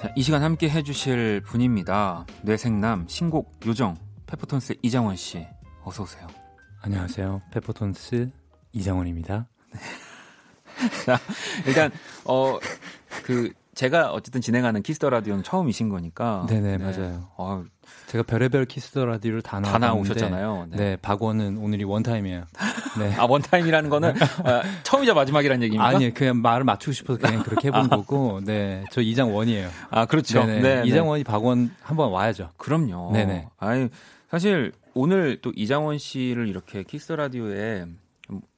[0.00, 2.24] 자, 이 시간 함께 해주실 분입니다.
[2.42, 5.46] 뇌섹남 신곡 요정 페퍼톤스 이장원 씨
[5.84, 6.26] 어서 오세요.
[6.80, 7.42] 안녕하세요.
[7.52, 8.30] 페퍼톤스
[8.72, 9.46] 이장원입니다.
[11.66, 11.90] 일단
[12.24, 12.58] 어
[13.22, 16.44] 그 제가 어쨌든 진행하는 Kiss the Radio는 처음이신 거니까.
[16.48, 17.28] 네네, 맞아요.
[17.38, 17.64] 어,
[18.06, 20.66] 제가 별의별 Kiss the Radio를 다 다 나오셨잖아요.
[20.72, 20.96] 네.
[20.96, 22.44] 박원은 오늘이 one time이에요.
[22.98, 23.14] 네.
[23.16, 24.14] 아 one time이라는 거는 어,
[24.84, 25.86] 처음이자 마지막이라는 얘기입니까?
[25.88, 29.70] 아니 그냥 말을 맞추고 싶어서 그냥 그렇게 해본 거고, 네, 저 이장원이에요.
[29.90, 30.44] 아 그렇죠.
[30.44, 30.60] 네네.
[30.60, 30.88] 네, 네.
[30.88, 32.50] 이장원이 박원 한번 와야죠.
[32.58, 33.12] 그럼요.
[33.12, 33.48] 네네.
[33.56, 33.88] 아니
[34.30, 37.86] 사실 오늘 또 이장원 씨를 이렇게 Kiss Radio에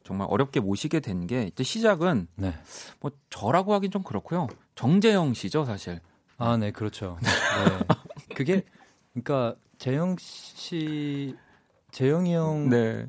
[0.02, 2.52] 정말 어렵게 모시게 된 게 시작은 네.
[3.00, 4.48] 뭐 저라고 하긴 좀 그렇고요.
[4.74, 6.00] 정재영 씨죠, 사실.
[6.36, 7.16] 아, 네, 그렇죠.
[7.22, 7.30] 네.
[8.34, 8.62] 그게
[9.12, 11.34] 그러니까 재영 씨,
[11.92, 13.06] 재영이 형 네.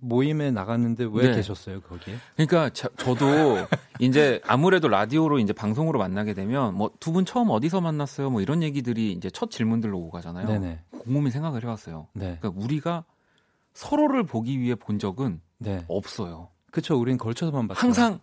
[0.00, 1.36] 모임에 나갔는데 왜 네.
[1.36, 2.16] 계셨어요 거기에?
[2.34, 3.26] 그러니까 저, 저도
[3.98, 8.30] 이제 아무래도 라디오로 이제 방송으로 만나게 되면 뭐 두 분 처음 어디서 만났어요?
[8.30, 10.46] 뭐 이런 얘기들이 이제 첫 질문들로 오고 가잖아요.
[10.46, 10.80] 네네.
[10.90, 12.08] 곰곰이 생각을 해왔어요.
[12.12, 13.04] 네, 그러니까 우리가
[13.72, 15.84] 서로를 보기 위해 본 적은 네.
[15.88, 16.50] 없어요.
[16.70, 17.80] 그쵸, 우린 걸쳐서만 봤죠.
[17.80, 18.20] 항상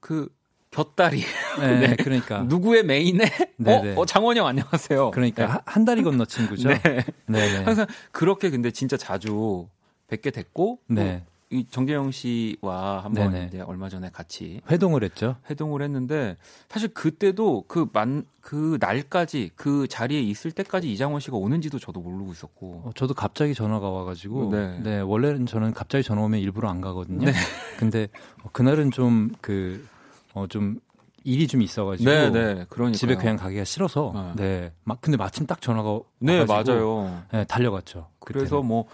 [0.00, 0.28] 그
[0.72, 1.22] 곁다리
[1.60, 1.96] 네, 네.
[1.96, 2.42] 그러니까.
[2.42, 3.24] 누구의 메인에
[3.58, 3.94] 네네.
[3.94, 5.10] 어, 어 장원이 형 안녕하세요.
[5.12, 6.70] 그러니까 한- 한 다리 건너 친구죠.
[6.70, 6.80] 네.
[6.82, 7.04] 네.
[7.26, 7.62] 네.
[7.62, 9.68] 항상 그렇게 근데 진짜 자주
[10.08, 11.24] 뵙게 됐고 또 네.
[11.50, 13.46] 이 정재영 씨와 한번.
[13.46, 15.36] 이제 얼마 전에 같이 회동을 했죠.
[15.50, 16.38] 회동을 했는데
[16.70, 22.90] 사실 그때도 그만그 날까지 그 자리에 있을 때까지 이장원 씨가 오는지도 저도 모르고 있었고 어,
[22.94, 24.80] 저도 갑자기 전화가 와가지고 네.
[24.82, 25.00] 네.
[25.00, 27.26] 원래는 저는 갑자기 전화 오면 일부러 안 가거든요.
[27.26, 27.32] 네.
[27.78, 28.08] 근데
[28.42, 29.86] 어, 그날은 좀그
[30.34, 30.78] 어 좀
[31.24, 34.42] 일이 좀 있어가지고 네네 그러니까 집에 그냥 가기가 싫어서 네.
[34.42, 34.72] 네.
[34.84, 37.22] 막 근데 마침 딱 전화가 네 맞아요.
[37.32, 38.08] 네, 달려갔죠.
[38.18, 38.66] 그래서 그때는.
[38.66, 38.86] 뭐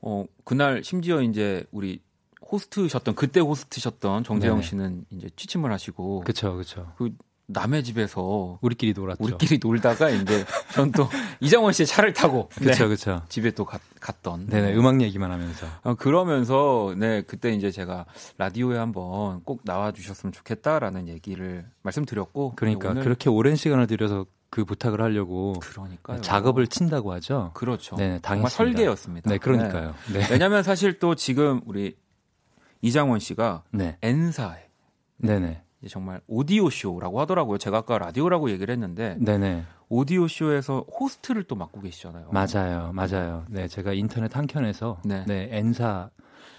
[0.00, 2.00] 어, 그날 심지어 이제 우리
[2.50, 4.66] 호스트셨던 그때 호스트셨던 정재영 네네.
[4.66, 6.92] 씨는 이제 취침을 하시고 그쵸 그쵸.
[7.48, 9.22] 남의 집에서 우리끼리 놀았죠.
[9.22, 11.08] 우리끼리 놀다가 이제 전 또
[11.40, 13.22] 이장원 씨의 차를 타고 그쵸 네, 그쵸.
[13.28, 18.06] 집에 또 갔, 갔던 네네 음악 얘기만 하면서 어, 그러면서 네 그때 이제 제가
[18.38, 24.64] 라디오에 한번 꼭 나와 주셨으면 좋겠다라는 얘기를 말씀드렸고 그러니까 오늘 그렇게 오랜 시간을 들여서 그
[24.64, 26.20] 부탁을 하려고 그러니까요.
[26.20, 27.50] 작업을 친다고 하죠.
[27.54, 27.96] 그렇죠.
[27.96, 28.48] 네, 당했습니다.
[28.48, 29.30] 설계였습니다.
[29.30, 29.94] 네 그러니까요.
[30.12, 30.20] 네.
[30.20, 30.26] 네.
[30.30, 31.96] 왜냐하면 사실 또 지금 우리
[32.80, 33.98] 이장원 씨가 네.
[34.02, 34.68] N사에
[35.18, 35.62] 네네.
[35.80, 37.58] 이제 정말 오디오 쇼라고 하더라고요.
[37.58, 39.64] 제가 아까 라디오라고 얘기를 했는데 네네.
[39.88, 42.30] 오디오 쇼에서 호스트를 또 맡고 계시잖아요.
[42.32, 43.44] 맞아요, 맞아요.
[43.48, 45.24] 네, 제가 인터넷 한 켠에서 네.
[45.26, 46.10] 네, N사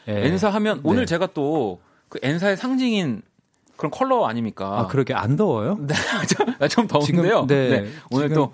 [0.08, 0.82] N사 하면 네.
[0.84, 3.22] 오늘 제가 또 그 N사의 상징인
[3.76, 4.80] 그런 컬러 아닙니까?
[4.80, 5.78] 아 그렇게 안 더워요?
[5.86, 5.94] 네,
[6.28, 7.46] 좀, 좀 더운데요.
[7.48, 8.54] 지금, 네, 오늘 지금 또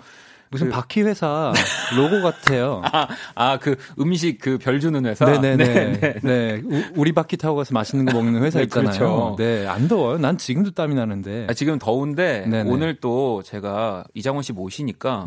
[0.54, 1.52] 무슨 그- 바퀴 회사
[1.96, 2.80] 로고 같아요.
[3.34, 5.24] 아, 그 음식 그 별 주는 회사.
[5.24, 6.20] 네네네.
[6.22, 8.90] 네, 우- 우리 바퀴 타고 가서 맛있는 거 먹는 회사 네, 있잖아요.
[8.98, 9.36] 그렇죠.
[9.38, 10.18] 네, 안 더워요.
[10.18, 11.46] 난 지금도 땀이 나는데.
[11.50, 12.44] 아, 지금 더운데.
[12.66, 15.26] 오늘 또 제가 이장원 씨 모시니까.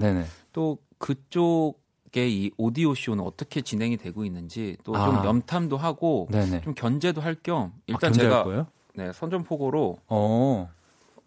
[0.53, 5.25] 또 그쪽의 이 오디오 쇼는 어떻게 진행이 되고 있는지 또좀 아.
[5.25, 6.61] 염탐도 하고 네네.
[6.61, 8.67] 좀 견제도 할 겸 일단 아, 제가 거예요?
[8.95, 10.69] 네, 선전포고로 어,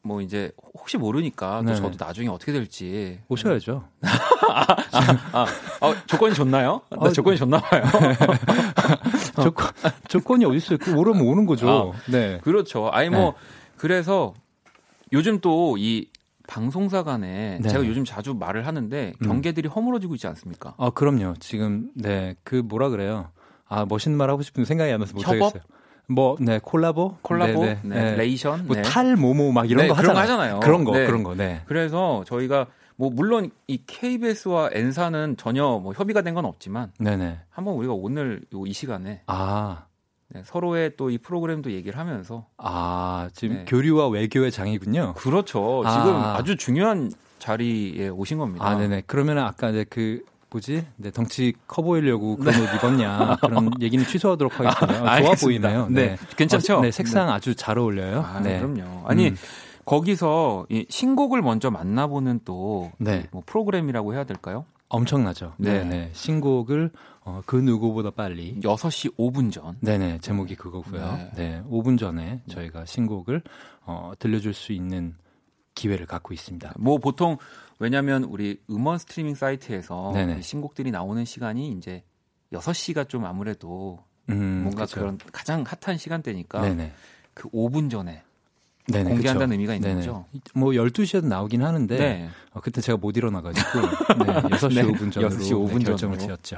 [0.02, 1.76] 뭐 이제 혹시 모르니까 또 네네.
[1.80, 3.84] 저도 나중에 어떻게 될지 오셔야죠.
[4.02, 5.46] 아,
[5.80, 6.80] 아, 조건이 좋나요?
[6.90, 7.82] 나 아, 조건이 좋나 봐요.
[9.42, 9.66] 조건,
[10.08, 10.78] 조건이 어디 있어요?
[10.78, 11.94] 그 오르면 오는 거죠.
[12.10, 12.38] 네.
[12.42, 12.88] 그렇죠.
[12.88, 13.34] 아니 뭐
[13.76, 14.34] 그래서
[15.12, 16.06] 요즘 또 이
[16.50, 17.68] 방송사 간에 네.
[17.68, 19.26] 제가 요즘 자주 말을 하는데 음.
[19.26, 20.74] 경계들이 허물어지고 있지 않습니까?
[20.78, 21.34] 아, 그럼요.
[21.38, 23.28] 지금, 네, 그 뭐라 그래요.
[23.68, 25.36] 아, 멋있는 말 하고 싶은데 생각이 안 나서 협업?
[25.36, 25.62] 못하겠어요.
[26.10, 27.18] 뭐, 네, 콜라보?
[27.22, 28.04] 콜라보, 네, 네, 네.
[28.10, 28.16] 네.
[28.16, 28.82] 레이션, 뭐 네.
[28.82, 30.60] 탈, 모모 막 이런 네, 거 그런 거 하잖아요.
[30.60, 31.06] 그런 거, 네.
[31.06, 31.62] 그런 거, 네.
[31.66, 37.38] 그래서 저희가 뭐 물론 이 KBS와 N사는 전혀 뭐 협의가 된 건 없지만 네네.
[37.48, 39.84] 한번 우리가 오늘 요 이 시간에 아,
[40.28, 43.64] 네, 서로의 또 이 프로그램도 얘기를 하면서 아, 지금 네.
[43.66, 45.14] 교류와 외교의 장이군요.
[45.16, 45.82] 그렇죠.
[45.86, 45.90] 아.
[45.90, 48.66] 지금 아주 중요한 자리에 오신 겁니다.
[48.66, 49.04] 아, 네네.
[49.06, 50.84] 그러면 아까 이제 그 뭐지?
[50.96, 55.10] 네, 덩치 커 보이려고 그런 옷 입었냐 그런 얘기는 취소하도록 하겠습니다.
[55.10, 55.34] 아, 좋아.
[55.34, 55.88] 보이네요.
[55.90, 56.78] 네, 괜찮죠?
[56.78, 58.20] 어, 네, 색상 아주 잘 어울려요.
[58.20, 59.04] 아, 네, 그럼요.
[59.06, 59.36] 아니 음.
[59.84, 63.26] 거기서 이 신곡을 먼저 만나보는 또 네.
[63.30, 64.64] 뭐 프로그램이라고 해야 될까요?
[64.88, 65.54] 엄청나죠.
[65.56, 65.78] 네.
[65.78, 66.10] 네, 네.
[66.12, 66.90] 신곡을
[67.24, 69.76] 어, 그 누구보다 빨리 6시 5분 전.
[69.80, 71.00] 네네 제목이 그거고요.
[71.00, 71.30] 네.
[71.36, 71.62] 네.
[71.70, 73.42] 5분 전에 저희가 신곡을
[73.84, 75.14] 어, 들려줄 수 있는
[75.80, 76.74] 기회를 갖고 있습니다.
[76.78, 77.38] 뭐 보통
[77.78, 80.38] 왜냐면 우리 음원 스트리밍 사이트에서 네네.
[80.38, 82.04] 이 신곡들이 나오는 시간이 이제
[82.52, 85.00] 6시가 좀 아무래도 음, 뭔가 그쵸.
[85.00, 86.92] 그런 가장 핫한 시간대니까 네네.
[87.32, 88.22] 그 5분 전에
[88.88, 89.54] 네네, 공개한다는 그쵸.
[89.54, 89.96] 의미가 있는.
[89.96, 90.26] 거죠.
[90.54, 92.28] 뭐 12시에도 나오긴 하는데 네.
[92.52, 93.68] 어, 그때 제가 못 일어나가지고
[94.26, 96.36] 네, 6시 네, 5분 전으로 6시 5분 네, 결정을 전으로.
[96.36, 96.56] 지었죠.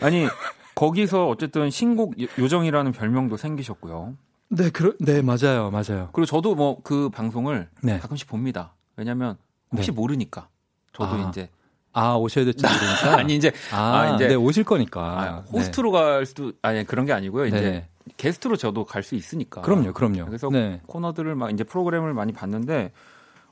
[0.00, 0.26] 아니
[0.74, 4.14] 거기서 어쨌든 신곡 요- 요정이라는 별명도 생기셨고요.
[4.50, 6.08] 네, 그러, 네 맞아요, 맞아요.
[6.12, 7.98] 그리고 저도 뭐 그 방송을 네.
[7.98, 8.74] 가끔씩 봅니다.
[8.96, 9.36] 왜냐면
[9.72, 9.94] 혹시 네.
[9.94, 10.48] 모르니까.
[10.92, 11.50] 저도 아, 이제
[11.92, 13.18] 아 오셔야 될지 모르니까.
[13.18, 15.00] 아니 이제 아, 아, 이제- 네 오실 거니까.
[15.02, 17.42] 아, 호스트로 갈 수도 아니 그런 게 아니고요.
[17.44, 17.48] 네.
[17.48, 17.88] 이제 네네.
[18.16, 19.60] 게스트로 저도 갈 수 있으니까.
[19.60, 20.24] 그럼요, 그럼요.
[20.24, 20.80] 그래서 네.
[20.86, 22.92] 코너들을 막 이제 프로그램을 많이 봤는데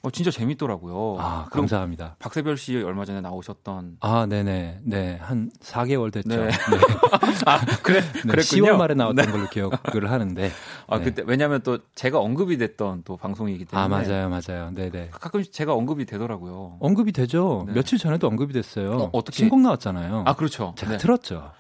[0.07, 1.17] 어 진짜 재밌더라고요.
[1.19, 2.15] 아 감사합니다.
[2.21, 6.29] 박세별 씨 얼마 전에 나오셨던 아, 네네, 네, 한 4개월 됐죠.
[6.29, 6.47] 네.
[6.47, 6.53] 네.
[7.45, 8.67] 아 그래 네, 그랬군요.
[8.67, 9.33] 10월 말에 나왔던 네.
[9.33, 10.53] 걸로 기억을 하는데.
[10.87, 11.05] 아 네.
[11.05, 14.71] 그때 왜냐하면 또 제가 언급이 됐던 또 방송이기 때문에 아 맞아요, 맞아요.
[14.77, 15.09] 네네.
[15.11, 16.77] 가끔씩 제가 언급이 되더라고요.
[16.79, 17.65] 언급이 되죠.
[17.67, 17.73] 네.
[17.73, 18.93] 며칠 전에도 언급이 됐어요.
[18.93, 19.39] 어, 어떻게?
[19.39, 20.23] 신곡 나왔잖아요.
[20.25, 20.73] 아 그렇죠.
[20.79, 20.99] 제가 네.
[20.99, 21.51] 틀었죠.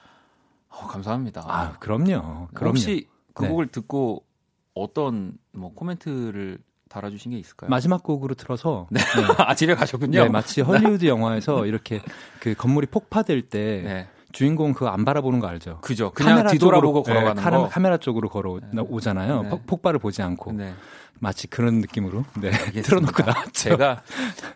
[0.69, 1.43] 어, 감사합니다.
[1.49, 2.47] 아, 그럼요.
[2.55, 2.69] 그럼요.
[2.71, 3.49] 혹시 그 네.
[3.49, 4.23] 곡을 듣고
[4.73, 7.69] 어떤 뭐 코멘트를 달아주신 게 있을까요?
[7.71, 9.01] 마지막 곡으로 틀어서 네.
[9.39, 10.23] 아 집에 가셨군요.
[10.25, 12.01] 네, 마치 헐리우드 영화에서 이렇게
[12.41, 14.09] 그 건물이 폭파될 때 네.
[14.33, 15.79] 주인공 그거 안 바라보는 거 알죠?
[15.81, 16.11] 그죠.
[16.13, 17.69] 그냥 뒤돌아보고 쪽으로, 걸어가는 네, 카메라, 거.
[17.69, 19.43] 카메라 쪽으로 걸어 오잖아요.
[19.43, 19.49] 네.
[19.49, 20.75] 폭- 폭발을 보지 않고 네.
[21.19, 22.51] 마치 그런 느낌으로 네.
[22.83, 23.51] 틀어놓고 나왔죠.
[23.53, 24.03] 제가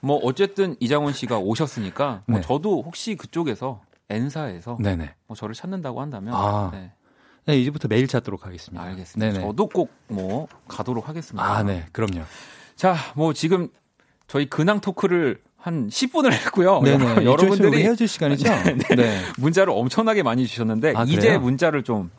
[0.03, 2.47] 뭐 어쨌든 이장원 씨가 오셨으니까 뭐 네.
[2.47, 5.15] 저도 혹시 그쪽에서 N사에서 네네.
[5.27, 6.93] 뭐 저를 찾는다고 한다면 아, 네,
[7.47, 8.83] 네, 이제부터 매일 찾도록 하겠습니다.
[8.85, 9.33] 알겠습니다.
[9.33, 9.45] 네네.
[9.47, 11.45] 저도 꼭 뭐 가도록 하겠습니다.
[11.45, 12.25] 아, 네, 그럼요.
[12.77, 13.69] 자, 뭐 지금
[14.27, 16.81] 저희 근황 토크를 한 10분을 했고요.
[16.81, 17.25] 네네.
[17.25, 18.45] 여러분들이 헤어질 시간이죠?
[18.97, 19.21] 네.
[19.39, 21.41] 문자를 엄청나게 많이 주셨는데 아, 이제 그래요?
[21.41, 22.11] 문자를 좀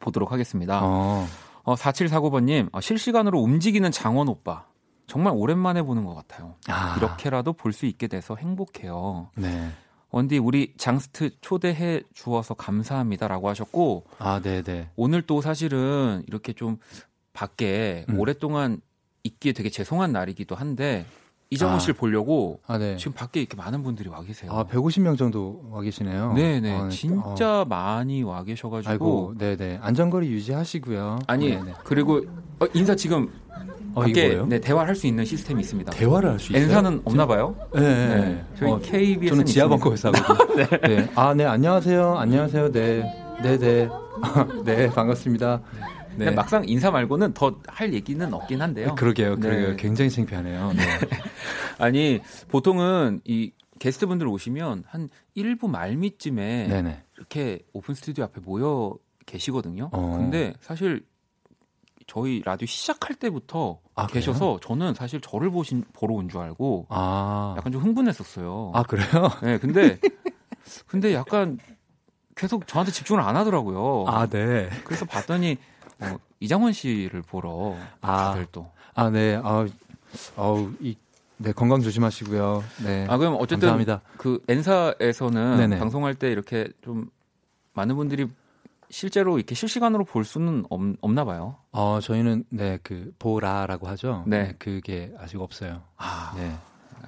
[0.00, 0.80] 보도록 하겠습니다.
[0.82, 1.26] 어,
[1.62, 4.64] 어, 4749번님, 어, 실시간으로 움직이는 장원 오빠.
[5.06, 6.56] 정말 오랜만에 보는 것 같아요.
[6.68, 6.96] 아.
[6.98, 9.30] 이렇게라도 볼 수 있게 돼서 행복해요.
[9.36, 9.70] 네.
[10.10, 14.90] 원디, 우리 장스트 초대해 주어서 감사합니다라고 하셨고, 아, 네네.
[14.96, 16.78] 오늘 또 사실은 이렇게 좀
[17.32, 18.18] 밖에 음.
[18.18, 18.80] 오랫동안
[19.24, 21.04] 있기에 되게 죄송한 날이기도 한데,
[21.50, 21.78] 이정훈 아.
[21.78, 22.96] 씨를 보려고 아, 네.
[22.96, 24.50] 지금 밖에 이렇게 많은 분들이 와 계세요.
[24.52, 26.32] 아, 150명 정도 와 계시네요.
[26.32, 26.74] 네네.
[26.76, 26.90] 어, 네.
[26.90, 27.64] 진짜 어.
[27.64, 28.90] 많이 와 계셔가지고.
[28.90, 29.78] 아이고, 네네.
[29.80, 31.20] 안전거리 유지하시고요.
[31.28, 31.74] 아니, 네네.
[31.84, 32.24] 그리고
[32.58, 33.30] 어, 인사 지금
[33.96, 34.46] 어, 밖에 이거요?
[34.46, 35.90] 네, 대화를 할 수 있는 시스템이 있습니다.
[35.92, 36.64] 대화를 할 수 있어요?
[36.64, 37.56] N사는 없나 봐요.
[37.74, 38.16] 네, 네.
[38.16, 38.44] 네.
[38.58, 40.66] 저희 어, KBS 저는 지하 벙커에서 하거든요.
[40.82, 41.10] 네.
[41.14, 42.16] 아, 네, 안녕하세요.
[42.18, 42.72] 안녕하세요.
[42.72, 43.02] 네.
[43.42, 43.88] 네, 네.
[44.64, 45.62] 네, 반갑습니다.
[46.16, 46.30] 네.
[46.30, 48.94] 막상 인사 말고는 더 할 얘기는 없긴 한데요.
[48.94, 49.36] 그러게요.
[49.36, 49.68] 그러게요.
[49.70, 49.76] 네.
[49.76, 50.72] 굉장히 창피하네요.
[50.74, 50.82] 네.
[51.78, 57.02] 아니 보통은 이 게스트분들 오시면 한 1부 말미쯤에 네네.
[57.18, 58.94] 이렇게 오픈 스튜디오 앞에 모여
[59.26, 59.90] 계시거든요.
[59.92, 60.16] 어.
[60.18, 61.04] 근데 사실
[62.06, 67.54] 저희 라디오 시작할 때부터 아, 계셔서 저는 사실 저를 보신 보러 온 줄 알고 아.
[67.58, 68.72] 약간 좀 흥분했었어요.
[68.74, 69.06] 아, 그래요?
[69.42, 69.98] 네, 근데
[70.86, 71.58] 근데 약간
[72.34, 74.04] 계속 저한테 집중을 안 하더라고요.
[74.08, 74.68] 아, 네.
[74.84, 75.56] 그래서 봤더니
[76.00, 78.30] 어, 이장원 씨를 보러 아.
[78.30, 78.70] 다들 또.
[78.94, 79.40] 아, 네.
[79.42, 79.66] 아,
[80.36, 80.96] 어우, 이,
[81.38, 82.64] 네, 건강 조심하시고요.
[82.84, 83.06] 네.
[83.08, 84.00] 아 그럼 어쨌든 감사합니다.
[84.16, 85.78] 그 N사에서는 네네.
[85.78, 87.10] 방송할 때 이렇게 좀
[87.74, 88.26] 많은 분들이
[88.90, 91.56] 실제로 이렇게 실시간으로 볼 수는 없, 없나 봐요.
[91.72, 94.24] 어, 저희는, 네, 그, 보라라고 하죠.
[94.26, 94.54] 네.
[94.58, 95.82] 그게 아직 없어요.
[95.96, 96.52] 아, 네.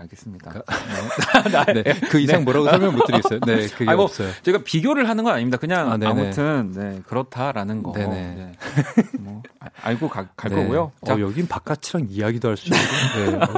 [0.01, 0.53] 알겠습니다.
[0.53, 1.83] 그- 네.
[2.11, 3.41] 그 이상 뭐라고 설명 못 드리겠어요.
[3.41, 4.31] 네, 그게 아니, 뭐, 없어요.
[4.43, 5.57] 제가 비교를 하는 건 아닙니다.
[5.59, 5.99] 그냥 아.
[6.09, 7.93] 아무튼 네, 그렇다라는 거.
[7.93, 8.35] 네네.
[8.35, 8.53] 네.
[9.19, 10.57] 뭐 아- 알고 가- 갈 네.
[10.63, 10.93] 거고요.
[11.05, 13.31] 자, 어, 여긴 바깥이랑 이야기도 할 수 있고.
[13.31, 13.37] 네.
[13.37, 13.49] 어,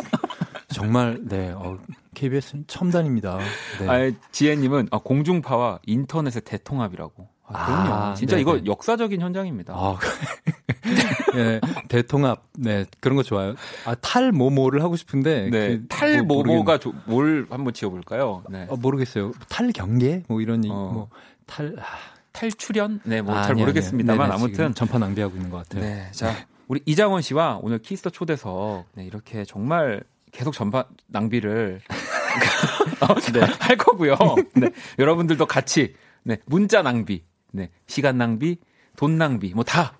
[0.69, 1.79] 정말, 네, 어,
[2.15, 3.39] KBS는 첨단입니다.
[3.81, 3.89] 네.
[3.89, 7.29] 아, 지혜님은 아, 공중파와 인터넷의 대통합이라고.
[7.53, 7.93] 아, 그럼요.
[7.95, 8.43] 아, 진짜 네네.
[8.43, 9.75] 이거 역사적인 현장입니다.
[9.77, 9.99] 아,
[11.35, 13.55] 네, 대통합, 네, 그런 거 좋아요.
[13.85, 15.49] 아, 탈모모를 하고 싶은데.
[15.51, 18.43] 네, 그, 탈모모가 모르겠- 조- 뭘 한번 지어볼까요?
[18.51, 18.67] 네.
[18.69, 19.33] 어, 모르겠어요.
[19.49, 20.25] 탈경계?
[20.29, 20.91] 뭐 이런, 얘기, 어.
[20.93, 21.09] 뭐,
[21.47, 21.85] 탈, 아,
[22.33, 23.01] 탈출연?
[23.05, 24.29] 네, 뭐 아, 잘 모르겠습니다만.
[24.29, 25.83] 네네, 지금 아무튼 전파 낭비하고 있는 것 같아요.
[25.83, 26.33] 네, 자
[26.69, 31.81] 우리 이장원 씨와 오늘 Kiss the 초대석 네, 이렇게 정말 계속 전파 낭비를
[33.03, 34.15] 어, 네, 할 거고요.
[34.55, 34.71] 네,
[35.01, 38.59] 여러분들도 같이 네, 문자 낭비, 네, 시간 낭비,
[38.97, 39.95] 돈 낭비 뭐 다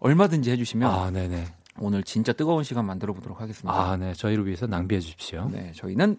[0.00, 1.46] 얼마든지 해주시면 아, 네네.
[1.78, 3.72] 오늘 진짜 뜨거운 시간 만들어 보도록 하겠습니다.
[3.74, 4.12] 아, 네.
[4.14, 5.48] 저희를 위해서 낭비해 주십시오.
[5.52, 6.16] 네, 저희는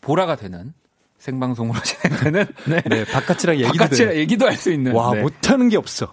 [0.00, 0.72] 보라가 되는
[1.18, 2.82] 생방송으로 진행되는 네.
[2.82, 4.20] 네, 바깥이랑 얘기도 바깥이라 돼요.
[4.20, 5.22] 얘기도 할 수 있는 와, 네.
[5.22, 6.12] 못하는 게 없어.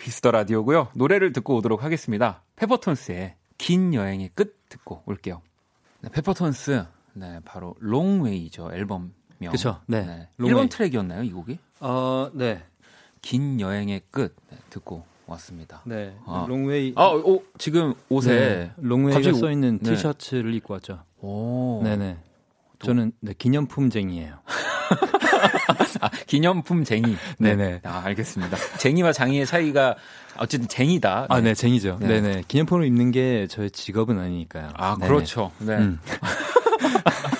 [0.00, 0.88] 퀴스터 라디오고요.
[0.94, 2.42] 노래를 듣고 오도록 하겠습니다.
[2.56, 5.40] 페퍼톤스의 긴 여행의 끝 듣고 올게요.
[6.00, 6.84] 네, 페퍼톤스
[7.14, 8.70] 네, 바로 Long Way죠.
[8.74, 9.10] 앨범명.
[9.50, 10.04] 그쵸, 네.
[10.04, 10.28] 네.
[10.36, 10.54] Long Way.
[10.66, 11.58] 1번 트랙이었나요, 이 곡이?
[11.80, 12.62] 어, 네.
[13.24, 15.80] 긴 여행의 끝 네, 듣고 왔습니다.
[15.86, 16.14] 네.
[16.26, 16.44] 아.
[16.46, 16.92] Long Way.
[16.94, 18.72] 아, 오, 지금 옷에 네.
[18.76, 19.90] Long Way가 써 있는 네.
[19.90, 21.02] 티셔츠를 입고 왔죠.
[21.20, 21.80] 오.
[21.82, 22.18] 네네.
[22.80, 24.34] 저는 네, 기념품쟁이에요.
[26.02, 27.16] 아, 기념품 쟁이.
[27.38, 27.80] 네네.
[27.84, 28.58] 아, 알겠습니다.
[28.78, 29.96] 쟁이와 장이의 차이가
[30.36, 31.26] 어쨌든 쟁이다.
[31.30, 31.96] 아, 네, 쟁이죠.
[32.00, 32.20] 네.
[32.20, 32.20] 네.
[32.20, 34.68] 네 기념품을 입는 게 저의 직업은 아니니까요.
[34.74, 35.08] 아, 네네.
[35.08, 35.50] 그렇죠.
[35.60, 35.76] 네.
[35.78, 35.98] 음.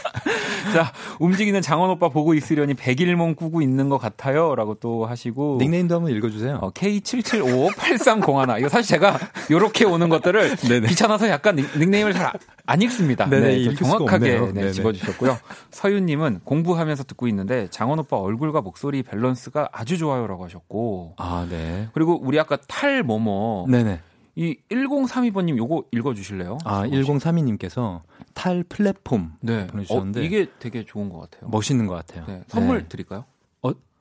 [0.74, 4.54] 자, 움직이는 장원 오빠 보고 있으려니 백일몽 꾸고 있는 것 같아요.
[4.54, 5.58] 라고 또 하시고.
[5.60, 6.58] 닉네임도 한번 읽어주세요.
[6.60, 8.58] 어, K77583001.
[8.60, 9.18] 이거 사실 제가
[9.50, 10.88] 요렇게 오는 것들을 네네.
[10.88, 12.32] 귀찮아서 약간 닉, 닉네임을 잘
[12.66, 13.26] 안 읽습니다.
[13.28, 14.52] 네네, 네, 정확하게.
[14.52, 14.72] 네.
[14.72, 15.38] 집어주셨고요.
[15.70, 21.14] 서윤님은 공부하면서 듣고 있는데 장원 오빠 얼굴과 목소리 밸런스가 아주 좋아요라고 하셨고.
[21.18, 21.88] 아, 네.
[21.92, 24.00] 그리고 우리 아까 탈 뭐뭐 네네.
[24.36, 26.58] 이 1032번님 요거 읽어주실래요?
[26.64, 28.00] 아, 1032님께서
[28.34, 29.66] 탈 플랫폼 네.
[29.68, 31.48] 보내주셨는데 어, 이게 되게 좋은 것 같아요.
[31.50, 32.24] 멋있는 것 같아요.
[32.26, 32.42] 네.
[32.48, 32.88] 선물 네.
[32.88, 33.24] 드릴까요?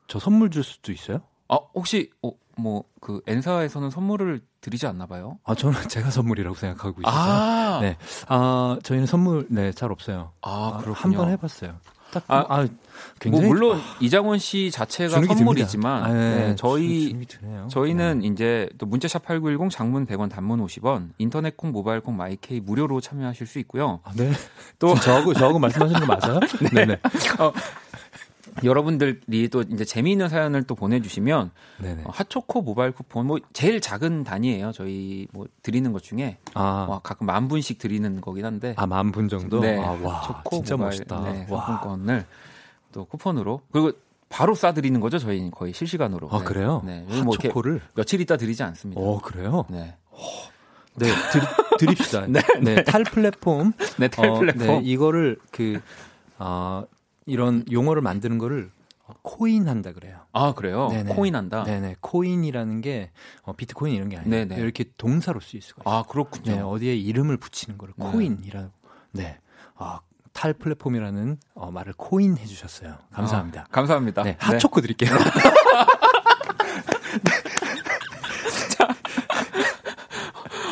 [0.08, 1.22] 저 선물 줄 수도 있어요?
[1.48, 5.40] 아 혹시 어, 뭐그 엔사에서는 선물을 드리지 않나 봐요?
[5.44, 7.18] 아, 저는 제가 선물이라고 생각하고 있어서.
[7.18, 7.98] 아, 네.
[8.28, 10.32] 아, 저희는 선물, 네, 잘 없어요.
[10.42, 11.18] 아 그렇군요.
[11.18, 11.80] 한번 해봤어요.
[12.14, 12.68] 딱, 아, 아, 뭐
[13.20, 13.48] 굉장히.
[13.48, 16.04] 물론 이장원 씨 자체가 선물이지만.
[16.04, 17.70] 아, 네, 네, 저희 주눅이.
[17.70, 18.28] 저희는 네.
[18.28, 23.48] 이제 또 문자샵 8910 장문 100원 단문 50원 인터넷 콩 모바일 콩 마이케이 무료로 참여하실
[23.48, 24.00] 수 있고요.
[24.04, 24.32] 아, 네.
[24.80, 26.40] 또 저하고, 저하고 말씀하시는 거 맞아요?
[26.74, 27.00] 네 네.
[28.64, 32.04] 여러분들이 또 이제 재미있는 사연을 또 보내주시면 네네.
[32.06, 34.72] 어, 핫초코 모바일 쿠폰 뭐 제일 작은 단위예요.
[34.72, 39.12] 저희 뭐 드리는 것 중에 아, 와, 가끔 만 분씩 드리는 거긴 한데 아, 만
[39.12, 39.60] 분 정도?
[39.60, 41.20] 네, 아, 와, 초코 진짜 모바일, 멋있다.
[41.22, 41.66] 네, 와.
[41.66, 42.26] 상품권을
[42.92, 43.92] 또 쿠폰으로 그리고
[44.30, 45.20] 바로 싸드리는 거죠.
[45.20, 46.28] 저희는 거의 실시간으로.
[46.32, 46.44] 아, 네.
[46.46, 46.82] 그래요?
[46.86, 47.06] 네.
[47.24, 47.82] 뭐 핫초코를?
[47.96, 49.00] 며칠 있다 드리지 않습니다.
[49.02, 49.66] 어, 그래요?
[49.70, 49.96] 네.
[50.96, 51.44] 네, 드리,
[51.80, 52.26] 드립시다.
[52.30, 53.74] 네, 네, 탈 플랫폼.
[53.98, 54.68] 네, 탈 어, 플랫폼.
[54.68, 55.82] 네, 이거를 그,
[56.38, 56.84] 아,
[57.26, 58.70] 이런 용어를 만드는 거를
[59.22, 60.22] 코인 한다 그래요.
[60.32, 60.88] 아, 그래요?
[60.90, 61.14] 네네.
[61.14, 61.64] coin한다.
[61.66, 61.98] 네네.
[62.00, 63.12] coin이라는 게
[63.44, 64.48] 어, 비트코인 이런 게 아니에요.
[64.48, 64.62] 네네.
[64.62, 65.96] 이렇게 동사로 쓰일 수가 있어요.
[65.96, 66.56] 아, 그렇군요.
[66.56, 68.10] 네, 어디에 이름을 붙이는 거를 네.
[68.10, 68.72] coin이라고.
[69.12, 69.40] 네.
[69.76, 70.00] 아,
[70.32, 72.98] 탈 플랫폼이라는 어, 말을 코인 해주셨어요.
[73.12, 73.62] 감사합니다.
[73.62, 74.24] 아, 감사합니다.
[74.24, 75.12] 네, 핫초코 드릴게요.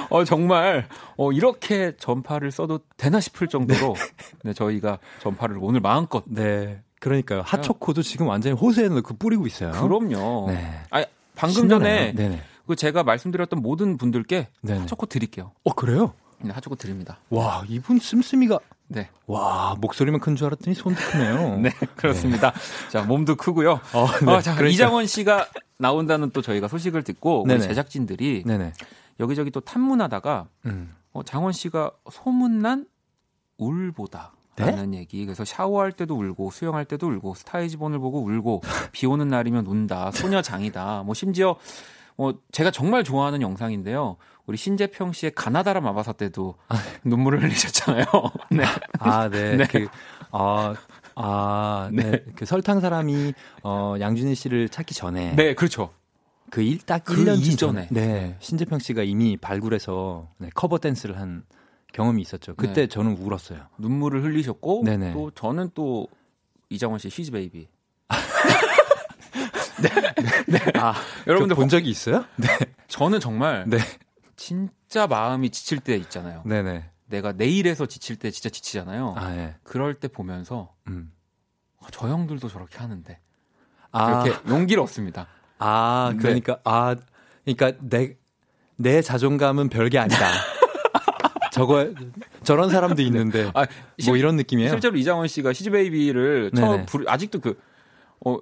[0.10, 4.11] 어, 정말, 어, 이렇게 전파를 써도 되나 싶을 정도로, 네,
[4.56, 6.24] 저희가 전파를 오늘 마음껏.
[6.28, 6.82] 네.
[7.00, 7.42] 그러니까요.
[7.46, 9.72] 핫초코도 지금 완전히 호수에 넣고 뿌리고 있어요.
[9.72, 10.48] 그럼요.
[10.52, 10.82] 네.
[10.92, 11.04] 아
[11.36, 11.80] 방금 신나네요.
[11.80, 12.42] 전에 네네.
[12.68, 14.80] 그 제가 말씀드렸던 모든 분들께 네네.
[14.82, 15.52] 핫초코 드릴게요.
[15.64, 16.14] 어, 그래요?
[16.40, 17.20] 네, 핫초코 드립니다.
[17.30, 19.10] 와, 이분 씀씀이가 네.
[19.28, 21.58] 와, 목소리만 큰 줄 알았더니 손도 크네요.
[21.62, 22.54] 네, 그렇습니다.
[22.90, 23.80] 자, 몸도 크고요.
[23.94, 24.32] 어, 네.
[24.32, 24.68] 어, 자, 그러니까.
[24.74, 27.62] 이장원 씨가 나온다는 또 저희가 소식을 듣고 우리.
[27.62, 28.74] 제작진들이 네네.
[29.20, 30.94] 여기저기 또 탐문하다가 음.
[31.14, 32.86] 어, 장원 씨가 소문난
[33.66, 34.34] 울보다.
[34.58, 34.66] 네?
[34.66, 35.26] 라는 얘기.
[35.26, 40.12] 그래서 샤워할 때도 울고 수영할 때도 울고 스타이즈본을 보고 울고 비 오는 날이면 운다.
[40.12, 41.04] 소녀장이다.
[41.04, 41.56] 뭐 심지어
[42.18, 44.18] 뭐 제가 정말 좋아하는 영상인데요.
[44.46, 46.56] 우리 신재평 씨의 가나다라 마바사 때도
[47.06, 48.06] 눈물을 흘리셨잖아요.
[48.52, 48.64] 네.
[49.00, 49.56] 아, 네.
[49.56, 49.66] 네.
[49.66, 49.88] 그,
[50.32, 50.76] 아,
[51.16, 52.24] 아, 네.
[52.36, 53.34] 그 설탕 사람이,
[53.64, 55.36] 어, 양준일 씨를 찾기 전에.
[55.36, 55.92] 네, 그렇죠.
[56.50, 57.88] 그 일, 딱 그 1년 이전에.
[57.88, 57.88] 전에.
[57.92, 58.36] 네.
[58.40, 61.44] 신재평 씨가 이미 발굴해서 네, 커버 댄스를 한
[61.92, 62.56] 경험이 있었죠.
[62.56, 62.88] 그때 네.
[62.88, 63.68] 저는 울었어요.
[63.78, 65.14] 눈물을 흘리셨고 네네.
[65.14, 66.08] 또 저는 또
[66.70, 67.68] 이장원 씨 She's a Baby.
[70.76, 70.94] 아,
[71.28, 72.26] 여러분들 본 적이 있어요?
[72.36, 72.48] 네.
[72.88, 73.78] 저는 정말 네.
[74.36, 76.44] 진짜 마음이 지칠 때 있잖아요.
[76.46, 76.90] 네네.
[77.08, 79.16] 내가 내 일에서 지칠 때 진짜 지치잖아요.
[79.18, 79.56] 아, 네.
[79.64, 81.12] 그럴 때 보면서 음.
[81.78, 83.20] 어, 저 형들도 저렇게 하는데
[83.92, 85.28] 아, 그렇게 용기를 얻습니다.
[85.60, 86.18] 아, 네.
[86.20, 86.96] 그러니까, 아,
[87.44, 88.16] 그러니까 내,
[88.78, 90.26] 내 자존감은 별게 아니다.
[91.52, 91.88] 저거,
[92.44, 93.52] 저런 사람도 있는데.
[93.54, 93.66] 아, 뭐
[94.00, 94.70] 실- 이런 느낌이에요.
[94.72, 96.86] 실제로 이장원 씨가 시즈 베이비를 처음.
[96.86, 97.60] 부르 아직도 그
[98.26, 98.38] 어,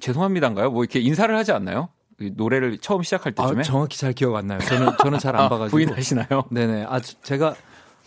[0.00, 0.70] 죄송합니다인가요?
[0.70, 1.90] 뭐 이렇게 인사를 하지 않나요?
[2.20, 4.58] 이 노래를 처음 시작할 아, 때쯤에 정확히 잘 기억 안 나요.
[4.60, 5.76] 저는, 저는 잘안 아, 봐가지고.
[5.76, 6.44] 부인하시나요?
[6.50, 6.84] 네네.
[6.88, 7.54] 아, 저- 제가,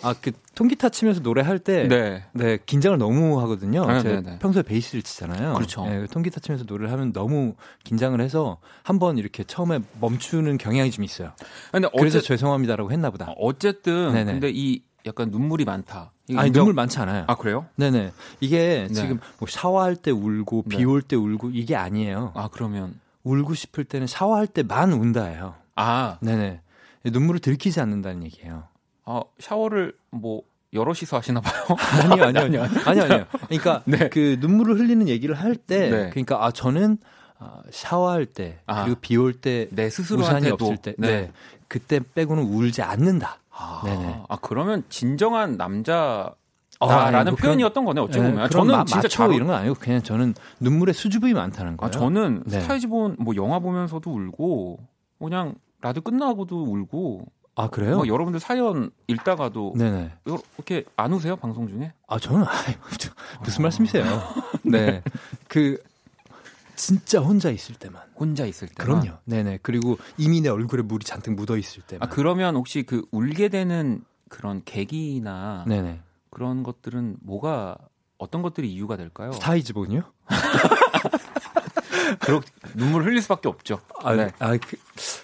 [0.04, 1.88] 아, 그, 통기타 치면서 노래할 때.
[1.88, 2.24] 네.
[2.34, 3.86] 네, 긴장을 너무 하거든요.
[3.86, 4.40] 네, 제가 네, 네.
[4.40, 5.54] 평소에 베이스를 치잖아요.
[5.54, 5.86] 그렇죠.
[5.86, 11.32] 네, 통기타 치면서 노래를 하면 너무 긴장을 해서 한번 이렇게 처음에 멈추는 경향이 좀 있어요.
[11.72, 13.34] 근데 그래서 어째, 죄송합니다라고 했나 보다.
[13.38, 14.34] 어쨌든 네네.
[14.34, 16.12] 근데 이 약간 눈물이 많다.
[16.36, 17.26] 아니, 눈물 많지 않아요.
[17.28, 17.66] 아 그래요?
[17.76, 18.14] 네네.
[18.40, 18.94] 이게 네.
[18.94, 20.78] 지금 뭐 샤워할 때 울고 네.
[20.78, 22.32] 비올 때 울고 이게 아니에요.
[22.36, 25.56] 아 그러면 울고 싶을 때는 샤워할 때만 운다예요.
[25.76, 26.62] 아 네네.
[27.06, 28.64] 눈물을 들키지 않는다는 얘기예요.
[29.06, 30.42] 아, 샤워를 뭐
[30.74, 31.54] 여럿이서 하시나 봐요.
[32.12, 32.64] 아니요, 아니요, 아니요.
[32.86, 33.26] 아니요, 아니요.
[33.48, 34.10] 그러니까 네.
[34.10, 36.10] 그 눈물을 흘리는 얘기를 할 때, 네.
[36.10, 36.98] 그러니까 아 저는
[37.40, 38.84] 아, 샤워할 때 아.
[38.86, 41.08] 그리고 비 올 때내 우산이 스스로한테도 없을 때, 네.
[41.22, 41.32] 네.
[41.68, 43.40] 그때 빼고는 울지 않는다.
[43.52, 44.24] 아, 네네.
[44.30, 46.34] 아, 그러면 진정한 남자
[46.80, 49.36] 어, 라는 아니, 뭐 표현이었던 거네 어찌 네, 보면 그런 저는 마- 진짜 잘 울-
[49.36, 51.92] 이런 건 아니고 그냥 저는 눈물의 수줍음이 많다는 아, 거예요.
[51.92, 52.60] 저는 네.
[52.62, 54.80] 스타이즈본 뭐 영화 보면서도 울고
[55.20, 57.26] 그냥 라디오 끝나고도 울고
[57.56, 57.98] 아 그래요?
[57.98, 60.12] 뭐 여러분들 사연 읽다가도 네네.
[60.26, 61.94] 이렇게 안 우세요 방송 중에?
[62.08, 63.12] 아 저는 아이, 저,
[63.44, 64.04] 무슨 말씀이세요?
[64.64, 65.04] 네.
[65.48, 65.78] 그
[66.76, 68.02] 진짜 혼자 있을 때만.
[68.16, 69.02] 혼자 있을 때만.
[69.02, 69.20] 그럼요.
[69.26, 69.60] 네네.
[69.62, 72.08] 그리고 이미 내 얼굴에 물이 잔뜩 묻어 있을 때만.
[72.08, 76.02] 아 그러면 혹시 그 울게 되는 그런 계기나 네네.
[76.32, 77.78] 그런 것들은 뭐가
[78.18, 79.32] 어떤 것들이 이유가 될까요?
[79.34, 80.02] 스타이즈본이요?
[82.20, 82.42] 그렇
[82.76, 83.80] 눈물 흘릴 수밖에 없죠.
[84.04, 84.32] 아, 네.
[84.40, 84.78] 아, 그,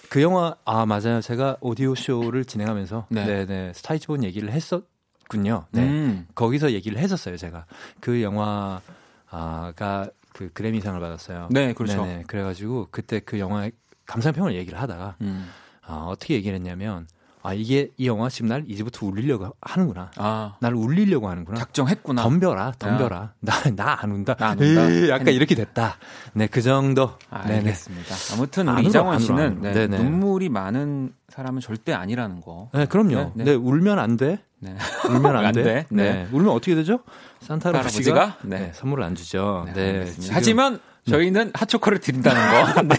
[0.08, 1.20] 그 영화 아 맞아요.
[1.20, 3.24] 제가 오디오 쇼를 진행하면서 네.
[3.24, 5.66] 네 네 스타이즈본 얘기를 했었군요.
[5.70, 5.82] 네.
[5.82, 6.26] 음.
[6.34, 7.36] 거기서 얘기를 했었어요.
[7.36, 7.66] 제가
[8.00, 11.48] 그 영화가 그 그래미상을 받았어요.
[11.50, 12.04] 네, 그렇죠.
[12.04, 12.24] 네네.
[12.26, 13.72] 그래가지고 그때 그 영화의
[14.06, 15.48] 감상평을 얘기를 하다가 음.
[15.82, 17.06] 아, 어떻게 얘기를 했냐면
[17.42, 20.10] 아 이게 이 영화 지금 날 이제부터 울리려고 하는구나.
[20.16, 21.58] 아 나를 울리려고 하는구나.
[21.58, 22.22] 작정했구나.
[22.22, 23.32] 덤벼라, 덤벼라.
[23.40, 24.34] 나나 안 운다.
[24.34, 24.90] 나 안 운다.
[24.90, 25.28] 에이, 약간.
[25.28, 25.96] 이렇게 됐다.
[26.34, 27.12] 네, 그 정도.
[27.30, 27.58] 아, 네네.
[27.60, 28.14] 알겠습니다.
[28.34, 29.60] 아무튼 안 우리 이장원 안 씨는 안.
[29.62, 29.86] 네.
[29.86, 32.70] 눈물이 많은 사람은 절대 아니라는 거.
[32.74, 33.08] 네, 그럼요.
[33.14, 33.54] 네, 네, 네.
[33.54, 34.38] 울면 안 돼.
[34.58, 34.76] 네.
[35.08, 35.62] 울면 안, 안 돼.
[35.62, 35.86] 돼.
[35.90, 36.12] 네.
[36.12, 36.28] 네.
[36.32, 37.00] 울면 어떻게 되죠?
[37.40, 38.36] 산타 할아버지가?
[38.42, 38.58] 네.
[38.58, 38.72] 네.
[38.74, 39.64] 선물을 안 주죠.
[39.74, 40.12] 네, 네.
[40.30, 40.78] 하지만
[41.08, 42.82] 저희는 핫초코를 드린다는 거.
[42.94, 42.96] 네.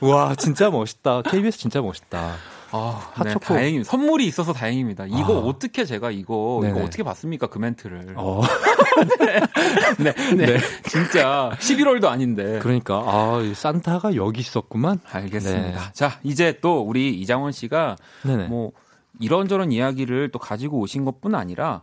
[0.00, 1.22] 와, 진짜 멋있다.
[1.22, 2.34] KBS 진짜 멋있다.
[2.72, 3.54] 아, 핫초코.
[3.54, 3.90] 네, 다행입니다.
[3.90, 5.06] 선물이 있어서 다행입니다.
[5.06, 5.38] 이거 아.
[5.46, 6.74] 어떻게 제가 이거 네네.
[6.76, 8.14] 이거 어떻게 봤습니까 그 멘트를?
[8.16, 8.42] 어.
[9.98, 12.58] 네, 네, 진짜 11월도 아닌데.
[12.60, 15.00] 그러니까 아, 이 산타가 여기 있었구만.
[15.10, 15.80] 알겠습니다.
[15.80, 15.92] 네.
[15.92, 18.48] 자, 이제 또 우리 이장원 씨가 네네.
[18.48, 18.72] 뭐
[19.20, 21.82] 이런저런 이야기를 또 가지고 오신 것 뿐 아니라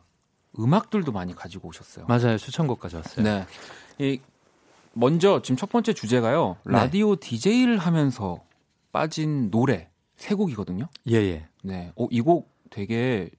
[0.60, 2.06] 음악들도 많이 가지고 오셨어요.
[2.08, 2.38] 맞아요.
[2.38, 3.24] 추천곡 가져왔어요.
[3.26, 3.46] 네.
[3.98, 4.20] 이
[4.94, 6.58] 먼저 지금 첫 번째 주제가요.
[6.66, 6.74] 네.
[6.74, 8.40] 라디오 DJ를 하면서
[8.92, 10.88] 빠진 노래 세 곡이거든요.
[11.08, 11.46] 예, 예.
[11.64, 11.92] 네.
[11.96, 13.30] 어, 이 곡 되게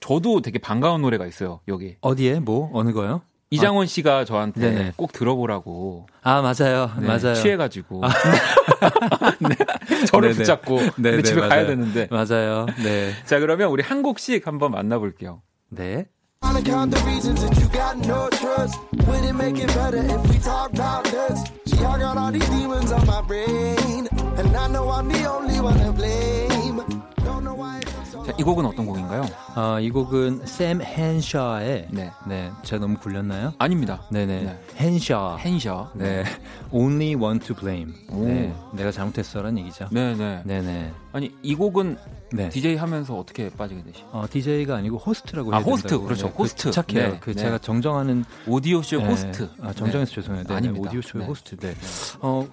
[0.00, 1.60] 저도 되게 반가운 노래가 있어요.
[1.68, 1.96] 여기.
[2.00, 3.22] 어디에 뭐 어느 거요?
[3.50, 4.92] 이장원 씨가 저한테 네네.
[4.96, 6.90] 꼭 들어보라고 아, 맞아요.
[6.98, 7.34] 네, 맞아요.
[7.34, 8.00] 취해가지고
[9.40, 10.38] 네, 저를 네네.
[10.38, 11.66] 붙잡고 네, 근데 네, 집에 가야 맞아요.
[11.66, 12.66] 되는데 맞아요.
[12.82, 13.12] 네.
[13.26, 15.42] 자 그러면 우리 한 곡씩 한번 만나볼게요.
[15.68, 16.06] 네.
[16.42, 18.78] I wanna count the reasons that you got no trust.
[19.06, 21.40] Would it make it better if we talk about this?
[21.66, 24.08] See, I got all these demons on my brain.
[24.36, 26.82] And I know I'm the only one to blame.
[27.24, 27.80] Don't know why
[28.24, 29.24] 자, 이 곡은 어떤 곡인가요?
[29.56, 32.12] 아, 이 곡은 샘 헨샤의 네.
[32.28, 32.52] 네.
[32.62, 33.52] 제가 너무 굴렸나요?
[33.58, 34.02] 아닙니다.
[34.12, 34.42] 네네.
[34.44, 34.58] 네.
[34.76, 35.38] 헨샤.
[35.44, 35.90] 헨셔.
[35.94, 36.22] 네.
[36.70, 37.92] Only want to blame.
[38.10, 38.24] 오.
[38.24, 38.54] 네.
[38.74, 39.88] 내가 잘못했어라는 얘기죠.
[39.90, 40.42] 네네.
[40.44, 40.92] 네네.
[41.12, 41.98] 아니 이 곡은
[42.32, 42.48] 네.
[42.48, 44.04] DJ 하면서 어떻게 빠지게 되시?
[44.12, 45.88] 어, DJ가 아니고 호스트라고 아, 호스트.
[45.88, 46.04] 된다고.
[46.04, 46.26] 그렇죠.
[46.28, 46.64] 네, 호스트.
[46.68, 47.08] 그 착해요.
[47.12, 47.42] 네, 그 네.
[47.42, 49.04] 제가 정정하는 오디오쇼 네.
[49.04, 49.48] 호스트.
[49.60, 50.44] 아, 정정해서 죄송해요.
[50.44, 50.88] 네, 아닙니다.
[50.88, 51.28] 오디오쇼의 네.
[51.28, 51.56] 호스트.
[51.56, 51.74] 네.
[52.20, 52.46] 어,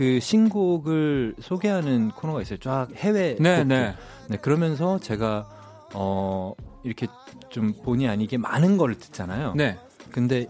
[0.00, 2.58] 그 신곡을 소개하는 코너가 있어요.
[2.58, 3.64] 쫙 해외 네.
[3.64, 3.94] 네.
[4.28, 5.46] 네, 그러면서 제가
[5.92, 7.06] 어, 이렇게
[7.50, 9.52] 좀 본의 아니게 많은 걸 듣잖아요.
[9.56, 9.78] 네.
[10.10, 10.46] 근데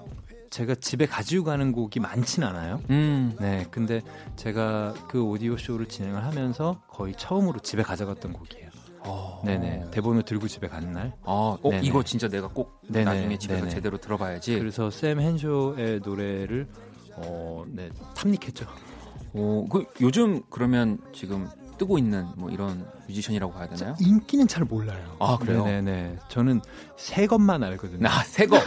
[0.50, 2.80] 제가 집에 가지고 가는 곡이 많진 않아요.
[2.90, 3.34] 음.
[3.40, 4.02] 네, 근데
[4.36, 8.68] 제가 그 오디오 쇼를 진행을 하면서 거의 처음으로 집에 가져갔던 곡이에요.
[9.00, 9.42] 어.
[9.44, 11.12] 네네, 대본을 들고 집에 가는 날.
[11.24, 11.88] 아, 어, 네네.
[11.88, 13.74] 이거 진짜 내가 꼭 네네, 나중에 집에서 네네.
[13.74, 14.60] 제대로 들어봐야지.
[14.60, 16.68] 그래서 샘 헨쇼의 노래를
[17.16, 18.64] 어, 네, 탐닉했죠.
[19.32, 23.96] 오, 그 요즘 그러면 지금 뜨고 있는 뭐 이런 뮤지션이라고 봐야 되나요?
[24.00, 25.02] 인기는 잘 몰라요.
[25.18, 25.64] 아, 그래요?
[25.64, 26.60] 네네, 저는
[26.96, 28.06] 새 것만 알거든요.
[28.06, 28.58] 아, 새 거.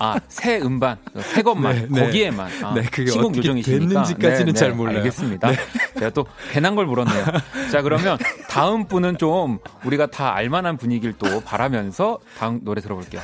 [0.00, 0.96] 아, 새 음반.
[1.20, 1.74] 새 것만.
[1.74, 2.00] 네, 네.
[2.06, 2.50] 거기에만.
[2.64, 3.78] 아, 네, 그게 어떻게 요정이시니까.
[3.86, 4.94] 됐는지까지는 잘 몰라요.
[4.94, 5.00] 네.
[5.02, 5.52] 알겠습니다.
[5.94, 7.24] 제가 또 괜한 걸 물었네요.
[7.70, 8.18] 자, 그러면
[8.48, 13.20] 다음 분은 좀 우리가 다 알만한 분위기를 또 바라면서 다음 노래 들어볼게요.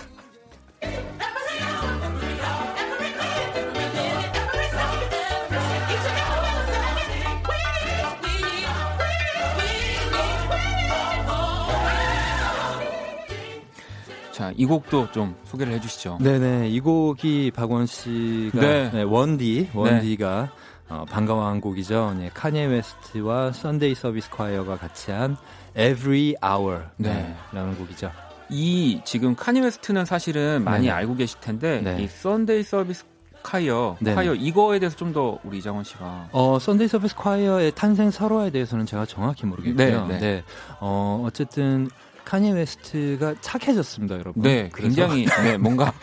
[14.38, 16.18] 자, 이 곡도 좀 소개를 해주시죠.
[16.20, 18.88] 네네, 이 곡이 박원 씨가 네.
[18.94, 20.48] 네, 원디 원디가
[20.88, 22.14] 어, 반가워한 곡이죠.
[22.16, 25.36] 네, 카니에 웨스트와 Sunday Service Choir가 같이 한
[25.76, 27.14] Every Hour 네.
[27.14, 28.12] 네, 라는 곡이죠.
[28.48, 30.92] 이 지금 카니 웨스트는 사실은 많이 네네.
[30.92, 32.04] 알고 계실 텐데 네.
[32.04, 33.04] 이 Sunday Service
[33.42, 34.14] Choir, 네네.
[34.14, 38.86] 카이어 이거에 대해서 좀 더 우리 이장원 씨가 어, Sunday Service Choir의 탄생 설화에 대해서는
[38.86, 40.06] 제가 정확히 모르겠고요.
[40.06, 40.44] 네, 네.
[40.78, 41.88] 어, 어쨌든
[42.28, 44.42] 카니 웨스트가 착해졌습니다, 여러분.
[44.42, 45.94] 네 굉장히 네 뭔가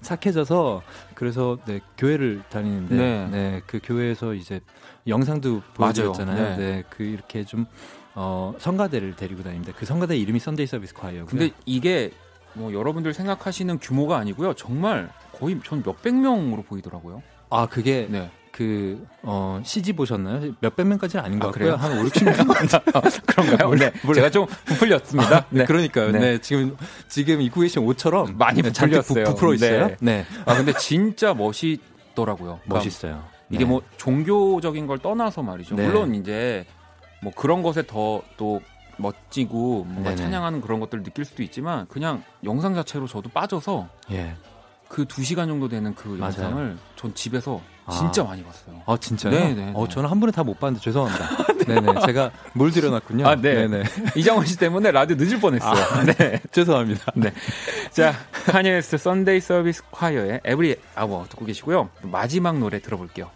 [0.00, 0.80] 착해져서
[1.14, 3.28] 그래서 네, 교회를 다니는데 네.
[3.28, 3.60] 네.
[3.66, 4.60] 그 교회에서 이제
[5.08, 5.60] 영상도.
[5.74, 6.56] 보여드렸잖아요.
[6.56, 6.56] 네.
[6.56, 6.84] 네.
[6.88, 7.66] 그 이렇게 좀
[8.14, 9.72] 어, 성가대를 데리고 다닙니다.
[9.76, 11.26] 그 성가대 이름이 Sunday Service Choir고요.
[11.26, 12.12] 근데 이게
[12.52, 14.54] 뭐 여러분들 생각하시는 규모가 아니고요.
[14.54, 17.24] 정말 거의 전 몇백 명으로 보이더라고요.
[17.48, 18.30] 아 그게 네.
[18.52, 20.52] 그 어, CG 보셨나요?
[20.60, 21.74] 몇백 명까지는 아닌 것 아, 같고요.
[21.76, 23.26] 한 5, 60명.
[23.26, 23.74] 그런가요?
[23.74, 23.92] 네.
[24.14, 25.46] 제가 좀 부풀렸습니다.
[25.50, 25.64] 네.
[25.64, 26.10] 그러니까요.
[26.12, 26.18] 네.
[26.18, 26.38] 네.
[26.38, 26.76] 지금
[27.08, 29.24] 지금 입고 계신 옷처럼 많이 네, 부풀렸어요.
[29.24, 29.88] 부, 부풀어 있어요.
[29.88, 29.96] 네.
[30.00, 30.26] 네.
[30.46, 32.60] 아 근데 진짜 멋있더라고요.
[32.66, 33.22] 멋있어요.
[33.50, 33.70] 이게 네.
[33.70, 35.74] 뭐 종교적인 걸 떠나서 말이죠.
[35.74, 35.86] 네.
[35.86, 36.66] 물론 이제
[37.22, 38.60] 뭐 그런 것에 더 또
[39.00, 40.14] 멋지고 뭔가.
[40.14, 44.36] 찬양하는 그런 것들을 느낄 수도 있지만 그냥 영상 자체로 저도 빠져서 예.
[44.88, 46.34] 그두 시간 정도 되는 그 맞아요.
[46.42, 47.79] 영상을 전 집에서 아.
[47.90, 48.82] 진짜 많이 봤어요.
[48.86, 49.32] 아 진짜요?
[49.32, 49.94] 네, 네, 어 네.
[49.94, 51.28] 저는 한 번에 다못 봤는데 죄송합니다.
[51.66, 53.26] 네네 제가 물 들여놨군요.
[53.26, 53.66] 아, 네.
[53.66, 53.84] 네네
[54.16, 55.72] 이장원 씨 때문에 라디오 늦을 뻔했어요.
[55.72, 56.04] 아.
[56.04, 56.40] 네.
[56.50, 57.12] 죄송합니다.
[57.14, 57.32] 네.
[57.90, 58.14] 자,
[58.46, 61.90] 카니에 웨스트 Sunday Service Choir의 Every Hour 듣고 계시고요.
[62.02, 63.30] 마지막 노래 들어볼게요.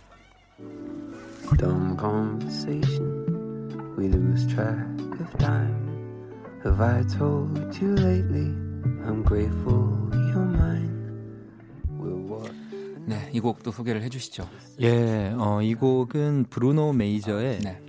[1.58, 4.74] Dumb conversation, we lose track
[5.20, 5.76] of time.
[6.64, 8.50] Have I told you lately?
[9.06, 10.88] I'm grateful you're mine.
[11.98, 12.50] We'll walk.
[13.06, 14.48] 네, 이 곡도 소개를 해주시죠.
[14.80, 17.80] 예, 어, 이 곡은 브루노 메이저의 네,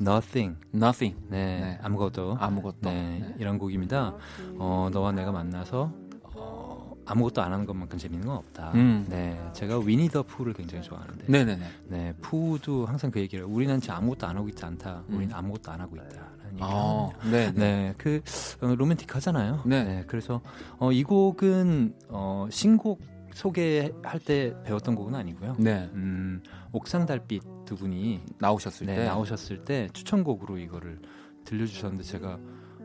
[0.00, 0.58] Nothing.
[0.74, 1.16] Nothing.
[1.28, 1.78] 네, 네.
[1.82, 2.36] 아무것도.
[2.38, 2.76] 아무것도.
[2.82, 3.34] 네, 네.
[3.38, 4.14] 이런 곡입니다.
[4.58, 5.92] 어, 너와 내가 만나서
[6.34, 8.72] 어, 아무것도 안 하는 것만큼 재밌는 건 없다.
[8.74, 9.06] 음.
[9.08, 11.26] 네, 제가 위니 더 푸를 굉장히 좋아하는데.
[11.28, 11.66] 네네네.
[11.88, 13.44] 네, 푸도 항상 그 얘기를.
[13.44, 15.04] 우리는 지금 아무것도 안 하고 있지 않다.
[15.08, 15.34] 우리는 음.
[15.34, 16.36] 아무것도 안 하고 있다.
[16.60, 17.08] 아.
[17.24, 17.52] 네, 네.
[17.52, 18.20] 네, 그
[18.60, 19.62] 어, 로맨틱하잖아요.
[19.66, 20.04] 네.
[20.06, 20.40] 그래서
[20.78, 23.00] 어, 이 곡은 어, 신곡
[23.36, 25.56] 소개할 때 배웠던 곡은 아니고요.
[25.58, 29.04] 네, 음, 옥상 달빛 두 분이 나오셨을 네, 때.
[29.04, 31.00] 나오셨을 때 추천곡으로 이거를
[31.44, 32.38] 들려주셨는데 제가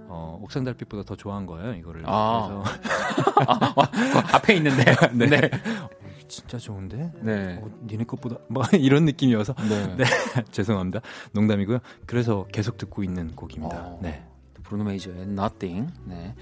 [0.10, 1.74] 어, 옥상 달빛보다 더 좋아한 거예요.
[1.76, 2.04] 이거를.
[2.06, 2.64] 아.
[2.66, 4.84] 그래서 아, 아, 앞에 있는데.
[5.16, 5.28] 네.
[5.28, 5.50] 네.
[5.80, 5.90] 어,
[6.28, 7.14] 진짜 좋은데.
[7.22, 7.62] 네.
[7.64, 9.96] 어, 니네 것보다 뭐 이런 느낌이어서 네.
[9.96, 10.04] 네.
[10.52, 11.00] 죄송합니다.
[11.32, 11.80] 농담이고요.
[12.06, 13.78] 그래서 계속 듣고 있는 곡입니다.
[13.78, 14.00] 어.
[14.02, 14.26] 네.
[14.64, 15.94] 브루노 메이저의 Nothing.
[16.04, 16.36] 네.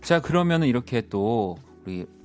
[0.00, 2.21] 자, 그러면은 이렇게 또 우리 어,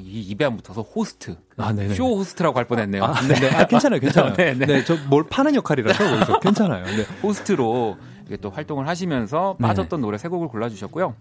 [0.00, 1.36] 이 입에 안 붙어서 호스트.
[1.56, 1.94] 아, 네네.
[1.94, 3.04] 쇼 호스트라고 할 뻔했네요.
[3.04, 3.34] 아, 네.
[3.54, 4.34] 아, 괜찮아요, 괜찮아요.
[4.36, 4.66] 네, 네.
[4.66, 6.84] 네, 저 뭘 파는 역할이라서 괜찮아요.
[6.84, 7.04] 네.
[7.22, 9.68] 호스트로 이게 또 활동을 하시면서 네네.
[9.68, 11.14] 빠졌던 노래 세 곡을 골라주셨고요.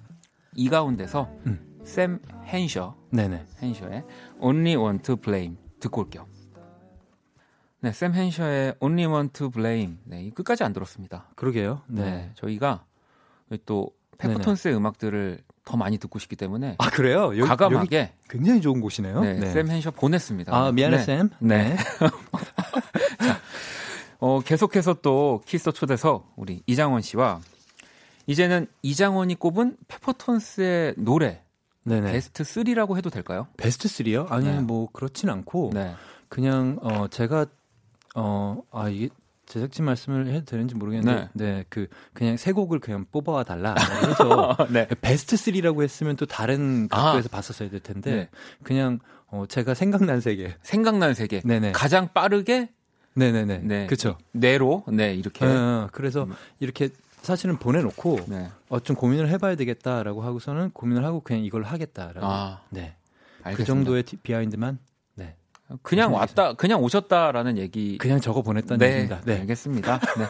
[0.56, 1.60] 이 가운데서 음.
[1.84, 2.20] 샘
[2.52, 3.46] 헨셔, 네네.
[3.62, 4.04] 헨셔의
[4.40, 6.26] Only One to Blame 듣고 올게요.
[7.82, 9.98] 네, 샘 헨셔의 Only One to Blame.
[10.06, 11.30] 네, 이 끝까지 안 들었습니다.
[11.36, 11.82] 그러게요.
[11.88, 12.32] 네, 네.
[12.36, 12.86] 저희가
[13.66, 17.26] 또 페퍼톤스의 음악들을 더 많이 듣고 싶기 때문에 아, 그래요?
[17.26, 19.20] 여기, 여기 과감하게 굉장히 좋은 곳이네요.
[19.22, 20.56] 네, 샘 헨셔 보냈습니다.
[20.56, 21.04] 아, 미안해, 네.
[21.04, 21.30] 샘.
[21.40, 21.76] 네.
[24.20, 27.42] 어, 계속해서 또 키스 더 초대석 우리 이장원 씨와
[28.28, 31.42] 이제는 이장원이 꼽은 페퍼톤스의 노래
[31.84, 32.12] 네네.
[32.12, 33.48] 베스트 3라고 해도 될까요?
[33.58, 34.32] 베스트 3요?
[34.32, 34.60] 아니, 네.
[34.60, 35.94] 뭐, 그렇진 않고, 네.
[36.30, 37.46] 그냥, 어, 제가,
[38.16, 39.10] 어, 아, 이게,
[39.46, 43.76] 제작진 말씀을 해도 되는지 모르겠는데, 네, 그, 그냥 세 곡을 그냥 뽑아와 달라.
[44.08, 44.88] 해서, 네.
[45.02, 46.98] 베스트 3라고 했으면 또 다른 아.
[47.04, 48.30] 각도에서 봤었어야 될 텐데, 네.
[48.64, 50.56] 그냥, 어, 제가 생각난 세 개.
[50.64, 51.42] 생각나는 세계.
[51.42, 51.72] 네네.
[51.74, 52.70] 가장 빠르게
[53.16, 53.60] 네네네.
[53.60, 53.88] 네.
[53.88, 54.18] 그쵸.
[54.34, 55.46] 내로 네, 이렇게.
[55.46, 56.34] 어, 그래서 음.
[56.60, 56.90] 이렇게
[57.22, 58.50] 사실은 보내놓고, 네.
[58.70, 62.26] 어, 좀 고민을 해봐야 되겠다라고 하고서는 고민을 하고 그냥 이걸 하겠다라고.
[62.26, 62.96] 아, 네.
[63.44, 63.58] 알겠습니다.
[63.58, 64.95] 그 정도의 티- 비하인드만 네.
[65.82, 69.22] 그냥 무슨 왔다 그냥 오셨다라는 얘기 그냥 적어 보냈다는 네, 얘기입니다.
[69.26, 69.40] 네.
[69.40, 70.00] 알겠습니다.
[70.18, 70.26] 네.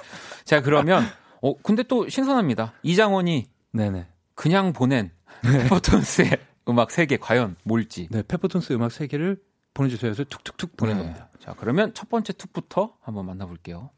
[0.46, 1.04] 자, 그러면
[1.42, 2.74] 어 근데 또 신선합니다.
[2.84, 4.08] 이장원이 네네.
[4.34, 5.12] 그냥 보낸
[5.42, 6.38] 페퍼톤스의
[6.70, 8.08] 음악 세개 과연 뭘지.
[8.12, 9.42] 네, 페퍼톤스 음악 세 개를
[9.74, 10.12] 보내주세요.
[10.14, 11.04] 그래서 툭툭툭 보낸 네.
[11.04, 11.30] 겁니다.
[11.40, 13.92] 자, 그러면 첫 번째 툭부터 한번 만나볼게요.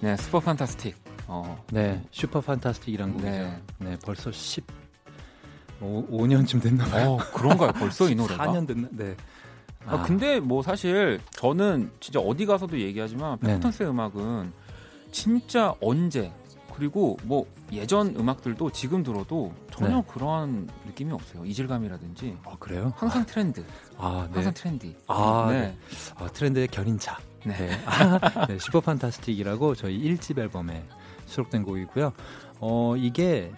[0.00, 0.96] 네, Super Fantastic.
[1.26, 3.30] 어, 네, Super Fantastic이란 곡이죠.
[3.30, 3.62] 네.
[3.78, 3.98] 네.
[4.04, 4.64] 벌써 10
[5.82, 7.12] 오, 5년쯤 됐나 봐요.
[7.12, 7.72] 어, 그런가요?
[7.72, 8.44] 벌써 이 노래가?
[8.48, 8.88] 4년 됐나?
[8.90, 9.16] 네.
[9.86, 13.54] 아, 근데 뭐 사실 저는 진짜 어디 가서도 얘기하지만 네네.
[13.54, 14.52] 페퍼톤스의 음악은
[15.10, 16.32] 진짜 언제
[16.74, 20.02] 그리고 뭐 예전 음악들도 지금 들어도 전혀 네.
[20.08, 21.44] 그러한 느낌이 없어요.
[21.44, 22.92] 이질감이라든지 어, 그래요?
[22.96, 23.64] 항상 트렌드,
[23.96, 24.34] 아, 네.
[24.34, 24.96] 항상 트렌디.
[25.06, 25.60] 아, 네.
[25.60, 25.76] 네.
[26.16, 27.18] 아, 트렌드의 견인차.
[27.44, 27.56] 네.
[27.56, 27.70] 네.
[27.86, 30.84] 아, 네, 슈퍼 판타스틱이라고 저희 1집 앨범에
[31.26, 32.12] 수록된 곡이고요.
[32.60, 33.52] 어, 이게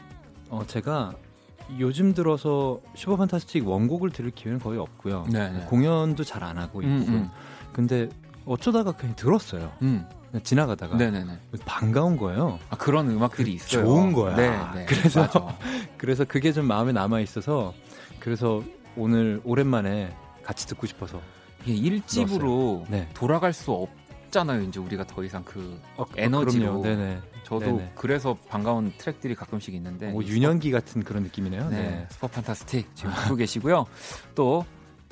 [0.50, 1.14] 어, 제가
[1.78, 5.26] 요즘 들어서 슈퍼 판타스틱 원곡을 들을 기회는 거의 없고요.
[5.30, 5.64] 네, 네.
[5.66, 6.90] 공연도 잘 안 하고 있고.
[6.92, 7.30] 음, 음.
[7.72, 8.08] 근데
[8.44, 9.72] 어쩌다가 그냥 들었어요.
[9.82, 10.04] 음.
[10.30, 11.38] 그냥 지나가다가 네네네.
[11.64, 12.58] 반가운 거예요.
[12.70, 13.84] 아, 그런 음악들이 그 있어요.
[13.84, 14.36] 좋은 거야.
[14.36, 14.84] 네, 네.
[14.88, 15.28] 그래서.
[15.96, 17.72] 그래서 그게 좀 마음에 남아 있어서
[18.18, 18.62] 그래서
[18.96, 21.20] 오늘 오랜만에 같이 듣고 싶어서
[21.64, 23.08] 이게 1집으로 네.
[23.14, 23.88] 돌아갈 수 없,
[24.32, 24.62] 없잖아요.
[24.62, 26.80] 이제 우리가 더 이상 그 어, 에너지로.
[26.80, 26.82] 그럼요.
[26.82, 27.20] 네네.
[27.44, 27.92] 저도 네네.
[27.94, 31.68] 그래서 반가운 트랙들이 가끔씩 있는데 뭐이 유년기 같은 그런 느낌이네요.
[31.68, 32.06] 네, 네.
[32.10, 33.84] 슈퍼 판타스틱 지금 듣고 계시고요.
[34.34, 34.64] 또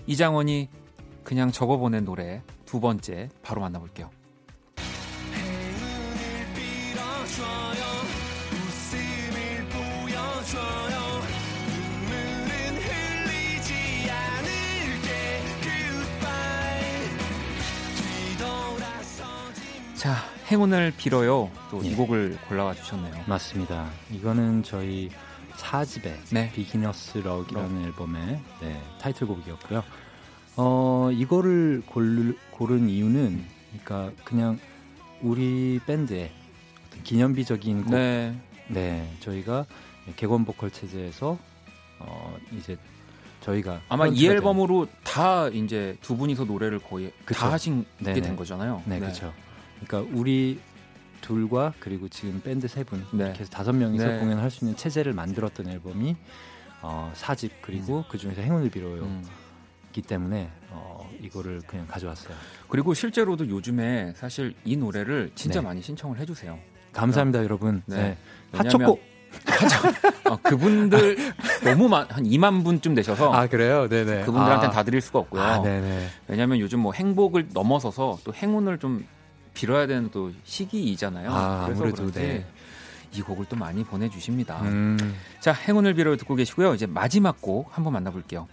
[0.07, 0.69] 이장원이
[1.23, 4.11] 그냥 적어보낸 노래 두 번째 바로 만나볼게요.
[20.01, 20.17] 자,
[20.51, 21.51] 행운을 빌어요.
[21.71, 21.95] 또이 예.
[21.95, 23.25] 곡을 골라와 주셨네요.
[23.27, 23.91] 맞습니다.
[24.11, 25.11] 이거는 저희
[25.59, 26.51] 4집의 네.
[26.55, 29.85] 비기너스 럭이라는 앨범의 네, 타이틀곡이었고요.
[30.57, 33.45] 어, 이거를 골, 고른 이유는
[33.85, 34.59] 그러니까 그냥
[35.21, 36.33] 우리 밴드의
[36.89, 38.35] 어떤 기념비적인 곡 네.
[38.69, 39.67] 네, 저희가
[40.17, 41.37] 객원 보컬 체제에서
[41.99, 42.75] 어 이제
[43.43, 47.39] 저희가 아마 이 앨범으로 다 이제 두 분이서 노래를 거의 그쵸.
[47.41, 48.15] 다 하신 게.
[48.15, 48.83] 된 거잖아요.
[48.87, 49.31] 된- 네, 그렇죠.
[49.85, 50.61] 그러니까 우리
[51.21, 53.25] 둘과 그리고 지금 밴드 세분 네.
[53.25, 54.19] 이렇게 해서 다섯 명이서 네.
[54.19, 56.17] 공연할 수 있는 체제를 만들었던 앨범이
[56.83, 59.23] 어, 4집 그리고 그 중에서 행운을 빌어요기 음.
[60.07, 62.35] 때문에 어, 이거를 그냥 가져왔어요.
[62.69, 65.67] 그리고 실제로도 요즘에 사실 이 노래를 진짜 네.
[65.67, 66.59] 많이 신청을 해주세요.
[66.93, 67.83] 감사합니다, 여러분.
[67.87, 67.97] 네.
[67.97, 68.17] 네.
[68.53, 68.99] 핫초코.
[70.29, 71.17] 어, 그분들
[71.63, 73.89] 너무 많, 한 2만 분쯤 되셔서 아 그래요?
[73.89, 74.25] 네네.
[74.25, 75.41] 그분들한테는 아, 다 드릴 수가 없고요.
[75.41, 76.09] 아, 네네.
[76.27, 79.07] 왜냐하면 요즘 뭐 행복을 넘어서서 또 행운을 좀
[79.55, 81.31] 빌어야 되는 또 시기이잖아요.
[81.31, 82.47] 아, 그래서 아무래도, 그런지 네.
[83.13, 84.61] 이 곡을 또 많이 보내주십니다.
[84.63, 86.75] 음, 자, 행운을 빌어요 듣고 계시고요.
[86.75, 88.47] 이제 마지막 곡 한번 만나볼게요.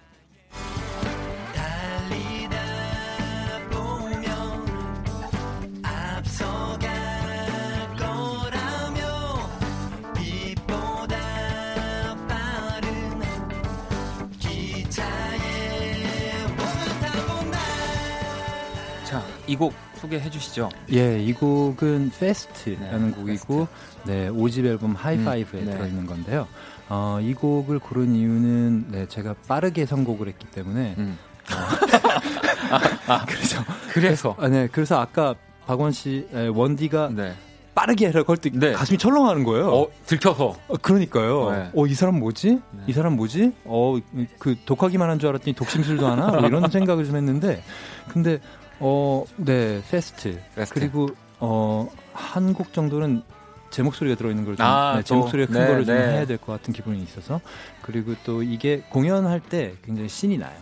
[19.05, 20.69] 자, 이곡 소개해 주시죠.
[20.93, 23.67] 예, 이 곡은 Fast라는 네, 곡이고,
[24.05, 25.71] 네, 5집 앨범 하이파이브에 음, 네.
[25.71, 26.47] 들어 있는 건데요.
[26.89, 31.17] 어, 이 곡을 고른 이유는, 네, 제가 빠르게 선곡을 했기 때문에, 음.
[33.07, 35.35] 아, 그래서, 그래서 아, 네, 그래서 아까
[35.65, 37.33] 박원 씨, 에, 원디가 네.
[37.73, 38.71] 빠르게 하라고 할때 네.
[38.73, 39.69] 가슴이 철렁하는 거예요.
[39.71, 41.51] 어, 들켜서 어, 그러니까요.
[41.51, 41.69] 네.
[41.75, 42.59] 어, 이 사람 뭐지?
[42.71, 42.83] 네.
[42.87, 43.51] 이 사람 뭐지?
[43.65, 43.97] 어,
[44.39, 46.27] 그 독하기만 한 줄 알았더니 독심술도 하나?
[46.31, 47.61] 뭐 이런 생각을 좀 했는데,
[48.07, 48.39] 근데,
[48.79, 50.39] 어, 네, Fast.
[50.55, 50.73] Fast.
[50.73, 51.09] 그리고,
[51.39, 53.23] 어, 한 곡 정도는
[53.69, 56.01] 제 목소리가 들어있는 걸 좀, 아, 네, 제 또, 목소리가 큰 네, 거를 좀 네.
[56.13, 57.41] 해야 될 것 같은 기분이 있어서.
[57.81, 60.55] 그리고 또 이게 공연할 때 굉장히 신이 나요.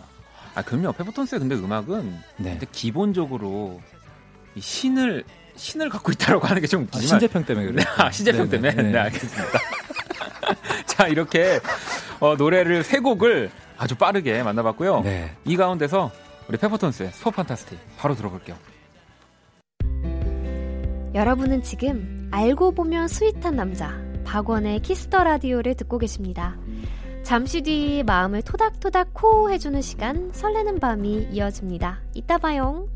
[0.54, 0.92] 아, 그럼요.
[0.92, 2.50] 페퍼톤스의 근데 음악은 네.
[2.52, 3.80] 근데 기본적으로
[4.54, 5.24] 이 신을
[5.56, 7.86] 신을 갖고 있다라고 하는 게좀 아, 신재평 때문에 그래요.
[7.96, 8.82] 아, 신재평 네, 네, 때문에?
[8.82, 8.98] 네, 네.
[8.98, 9.58] 알겠습니다.
[10.86, 11.60] 자, 이렇게
[12.20, 15.00] 어, 노래를 세 곡을 아주 빠르게 만나봤고요.
[15.02, 15.34] 네.
[15.44, 16.10] 이 가운데서
[16.48, 18.56] 우리 페퍼톤스의 Super Fantastic 바로 들어볼게요.
[21.14, 26.56] 여러분은 지금 알고 보면 sweet한 남자 박원의 키스 더 라디오를 듣고 계십니다.
[27.22, 32.02] 잠시 뒤 마음을 토닥토닥 코 해주는 시간 설레는 밤이 이어집니다.
[32.14, 32.88] 이따 봐요.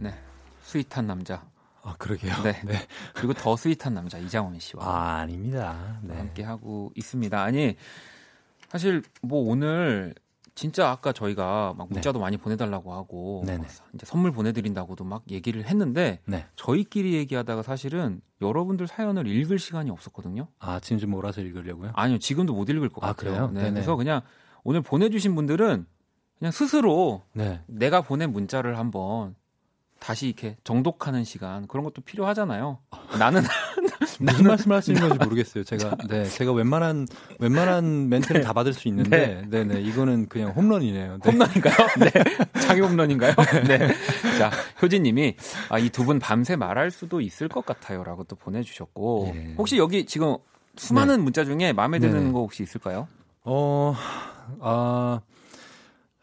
[0.00, 0.12] 네.
[0.62, 1.46] sweet한 남자.
[1.82, 2.34] 아, 그러게요.
[2.42, 2.60] 네.
[2.64, 2.74] 네.
[3.14, 6.00] 그리고 더 sweet한 남자 이장원 씨와 아, 아닙니다.
[6.02, 6.16] 네.
[6.16, 7.40] 함께 하고 있습니다.
[7.40, 7.76] 아니
[8.68, 10.14] 사실 뭐 오늘
[10.58, 13.60] 진짜 아까 저희가 막 문자도 많이 보내달라고 하고 네.
[13.94, 16.46] 이제 선물 보내드린다고도 막 얘기를 했는데 네.
[16.56, 20.48] 저희끼리 얘기하다가 사실은 여러분들 사연을 읽을 시간이 없었거든요.
[20.58, 21.92] 아, 지금 좀 몰아서 읽으려고요?
[21.94, 23.50] 아니요, 지금도 못 읽을 것 아, 같아요.
[23.50, 23.50] 그래요?
[23.52, 23.70] 네.
[23.70, 24.20] 그래서 그냥
[24.64, 25.86] 오늘 보내주신 분들은
[26.40, 27.62] 그냥 스스로 네.
[27.68, 29.36] 내가 보낸 문자를 한번
[29.98, 32.78] 다시 이렇게 정독하는 시간 그런 것도 필요하잖아요.
[33.18, 33.42] 나는
[34.20, 35.64] 무슨 말씀을 하시는 건지 모르겠어요.
[35.64, 37.06] 제가 네, 제가 웬만한
[37.38, 41.18] 웬만한 멘트는 다 받을 수 있는데, 네, 네, 이거는 그냥 홈런이네요.
[41.22, 41.30] 네.
[41.30, 41.74] 홈런인가요?
[42.00, 42.10] 네.
[42.62, 43.34] 자기 홈런인가요?
[43.66, 43.88] 네.
[44.38, 44.50] 자,
[44.82, 45.36] 효진님이
[45.68, 49.54] 아, 이 두 분 밤새 말할 수도 있을 것 같아요라고 또 보내주셨고 예.
[49.58, 50.36] 혹시 여기 지금
[50.76, 52.32] 수많은 문자 중에 마음에 드는 네네.
[52.32, 53.08] 거 혹시 있을까요?
[53.44, 53.94] 어,
[54.60, 55.20] 아,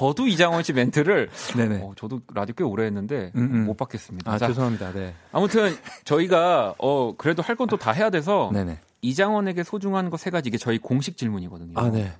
[0.00, 1.80] 저도 이장원 씨 멘트를 네네.
[1.82, 3.66] 어, 저도 라디오 꽤 오래 했는데 음, 음.
[3.66, 4.29] 못 받겠습니다.
[4.30, 4.92] 아, 자, 죄송합니다.
[4.92, 5.14] 네.
[5.32, 8.78] 아무튼 저희가 어 그래도 할 건 또 다 해야 돼서 네네.
[9.02, 11.72] 이장원에게 소중한 거 세 가지 이게 저희 공식 질문이거든요.
[11.76, 12.12] 아, 네.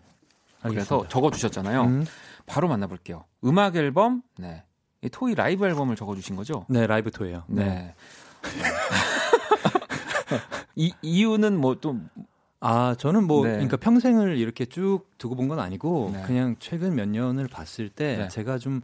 [0.63, 1.09] 그래서 알겠습니다.
[1.09, 1.83] 적어 주셨잖아요.
[1.85, 2.07] 음,
[2.47, 3.25] 바로 만나볼게요.
[3.45, 4.63] 음악 앨범, 네.
[5.03, 6.67] 이 토이 라이브 앨범을 적어 주신 거죠?
[6.69, 7.45] 네, 라이브 토이예요.
[7.49, 7.95] 네.
[10.77, 11.99] 이 이유는 뭐또
[12.63, 13.53] 아, 저는 뭐, 네.
[13.53, 16.23] 그러니까 평생을 이렇게 쭉 두고 본 건 아니고, 네.
[16.27, 18.29] 그냥 최근 몇 년을 봤을 때, 네.
[18.29, 18.83] 제가 좀,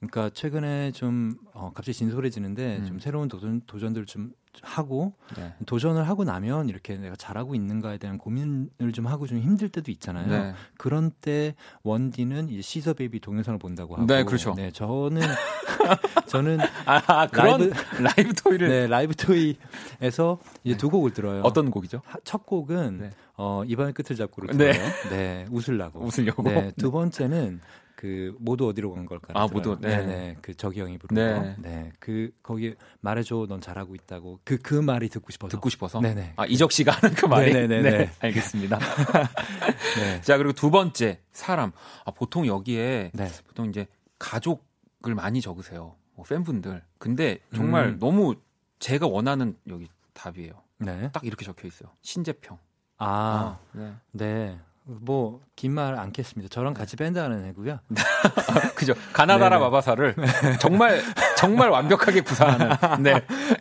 [0.00, 2.84] 그러니까 최근에 좀, 어, 갑자기 진솔해지는데, 음.
[2.86, 4.30] 좀 새로운 도전, 도전들을 좀
[4.62, 5.54] 하고, 네.
[5.66, 10.26] 도전을 하고 나면 이렇게 내가 잘하고 있는가에 대한 고민을 좀 하고 좀 힘들 때도 있잖아요.
[10.28, 10.54] 네.
[10.76, 14.54] 그런 때 원디는 이제 시저 베이비 동영상을 본다고 하고, 네, 그렇죠.
[14.54, 15.20] 네, 저는
[16.28, 21.42] 저는 아, 그런 라이브- 라이브, 토이를 네, 라이브 토이에서 이제 두 곡을 들어요.
[21.42, 22.02] 어떤 곡이죠?
[22.04, 23.10] 하- 첫 곡은 네.
[23.36, 24.72] 어, 이번의 끝을 잡고를 네.
[24.72, 24.88] 들어요.
[25.10, 26.00] 네, 웃으려고.
[26.04, 26.42] 웃으려고.
[26.44, 27.60] 네, 두 번째는
[27.98, 29.32] 그 모두 어디로 간 걸까?
[29.34, 29.96] 아, 모두, 네.
[29.96, 31.34] 네, 네, 그 저기 형이 부른 네.
[31.34, 31.68] 거.
[31.68, 34.38] 네, 그 거기 말해줘, 넌 잘하고 있다고.
[34.44, 35.50] 그그 말이 듣고 싶어서.
[35.50, 36.00] 듣고 싶어서.
[36.00, 36.34] 네네.
[36.36, 37.52] 아, 이적 씨가 하는 그 말이.
[37.52, 37.90] 네네네네.
[37.90, 38.78] 네, 알겠습니다.
[39.98, 40.20] 네.
[40.20, 41.72] 자, 그리고 두 번째, 사람.
[42.04, 43.28] 아, 보통 여기에 네.
[43.48, 43.88] 보통 이제
[44.20, 45.96] 가족을 많이 적으세요.
[46.14, 46.80] 뭐 팬분들.
[46.98, 47.98] 근데 정말 음.
[47.98, 48.36] 너무
[48.78, 50.52] 제가 원하는 여기 답이에요.
[50.78, 51.10] 네.
[51.12, 51.90] 딱 이렇게 적혀 있어요.
[52.02, 52.58] 신재평.
[52.98, 53.92] 아, 네.
[54.12, 54.60] 네.
[54.88, 56.48] 뭐 긴 말 않겠습니다.
[56.48, 57.80] 저랑 같이 밴드 하는 애고요.
[58.76, 58.94] 그죠.
[59.12, 59.58] 가나다라.
[59.58, 60.14] 마바사를
[60.60, 61.02] 정말
[61.36, 62.70] 정말 완벽하게 구사하는.
[63.02, 63.14] 네.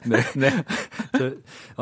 [0.05, 0.17] 네.
[0.36, 0.63] 네.
[1.17, 1.34] 저,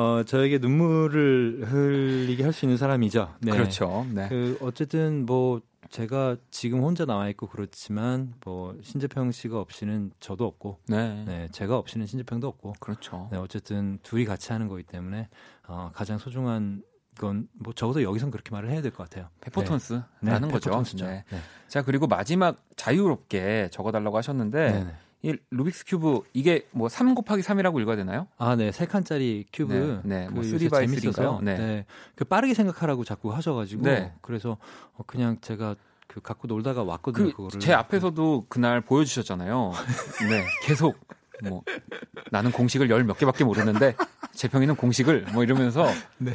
[0.01, 3.35] 어, 저에게 눈물을 흘리게 할 수 있는 사람이죠.
[3.41, 3.51] 네.
[3.51, 4.05] 그렇죠.
[4.13, 4.29] 네.
[4.29, 10.79] 그 어쨌든 뭐 제가 지금 혼자 나와 있고 그렇지만 뭐 신재평 씨가 없이는 저도 없고
[10.87, 11.23] 네.
[11.27, 13.27] 네, 제가 없이는 신재평도 없고 그렇죠.
[13.31, 15.27] 네, 어쨌든 둘이 같이 하는 거기 때문에
[15.67, 16.81] 어, 가장 소중한
[17.15, 19.29] 건 뭐 적어도 여기선 그렇게 말을 해야 될 것 같아요.
[19.41, 20.49] 페퍼톤스라는 네, 거죠.
[20.69, 21.05] 페퍼톤스죠.
[21.05, 21.23] 네.
[21.29, 21.37] 네.
[21.67, 24.83] 자, 그리고 마지막 자유롭게 적어달라고 하셨는데 네.
[24.83, 24.95] 네.
[25.23, 28.27] 이 루빅스 큐브 이게 뭐 3 곱하기 3이라고 읽어야 되나요?
[28.37, 30.01] 아, 네, 세 칸짜리 큐브.
[30.03, 31.43] 네, 네, 그뭐 요새 3 by 재밌어서 3인가요?
[31.43, 31.57] 네.
[31.57, 31.85] 네.
[32.15, 33.83] 그 빠르게 생각하라고 자꾸 하셔 가지고.
[33.83, 34.13] 네.
[34.21, 34.57] 그래서
[34.93, 35.75] 어, 그냥 제가
[36.07, 37.31] 그 갖고 놀다가 왔거든요.
[37.31, 37.59] 그 그거를.
[37.59, 39.71] 제 앞에서도 그날 보여 주셨잖아요.
[40.29, 40.95] 네, 계속
[41.43, 41.63] 뭐
[42.31, 43.95] 나는 공식을 열 몇 개밖에 모르는데
[44.35, 45.85] 재평이는 공식을 뭐 이러면서
[46.19, 46.33] 네.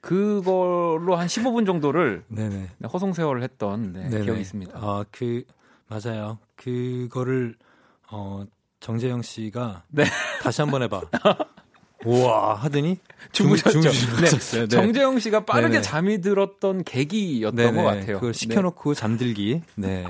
[0.00, 2.68] 그걸로 한 15분 정도를 네네.
[2.92, 4.22] 허송세월을 했던 네.
[4.22, 4.72] 기억이 있습니다.
[4.74, 5.44] 아, 그
[5.88, 6.38] 맞아요.
[6.56, 7.56] 그거를
[8.10, 8.44] 어
[8.80, 10.04] 정재영 씨가 네.
[10.42, 11.02] 다시 한번 해봐.
[12.06, 12.98] 우와 하더니
[13.32, 13.82] 주무셨죠.
[13.82, 14.62] 주무셨어요.
[14.62, 14.68] 네.
[14.68, 15.82] 정재영 씨가 빠르게 네네.
[15.82, 17.76] 잠이 들었던 계기였던 네네.
[17.76, 18.14] 것 같아요.
[18.16, 19.60] 그걸 시켜놓고 잠들기.
[19.74, 20.06] 네.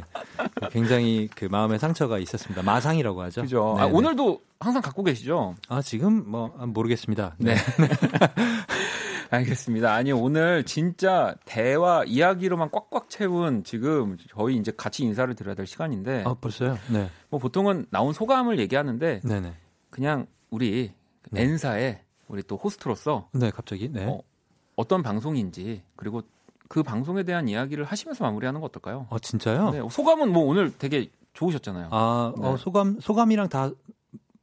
[0.71, 2.63] 굉장히 그 마음에 상처가 있었습니다.
[2.63, 3.41] 마상이라고 하죠.
[3.41, 3.45] 네.
[3.47, 3.77] 그죠.
[3.77, 3.87] 아.
[3.87, 5.57] 오늘도 항상 갖고 계시죠?
[5.69, 7.35] 아 지금 뭐 아, 모르겠습니다.
[7.39, 7.57] 네.
[9.37, 9.93] 알겠습니다.
[9.93, 16.25] 아니 오늘 진짜 대화 이야기로만 꽉꽉 채운 지금 저희 이제 같이 인사를 드려야 될 시간인데
[16.27, 16.77] 아 벌써요?
[16.93, 17.09] 네.
[17.29, 19.55] 뭐 보통은 나온 소감을 얘기하는데 네네.
[19.91, 20.93] 그냥 우리
[21.31, 21.43] 네.
[21.43, 24.05] N사의 우리 또 호스트로서 네 갑자기 네.
[24.05, 24.21] 어,
[24.75, 26.23] 어떤 방송인지 그리고
[26.69, 29.07] 그 방송에 대한 이야기를 하시면서 마무리하는 거 어떨까요?
[29.11, 29.71] 아 진짜요?
[29.71, 31.89] 네, 소감은 뭐 오늘 되게 좋으셨잖아요.
[31.91, 32.57] 아 어, 네.
[32.57, 33.71] 소감 소감이랑 다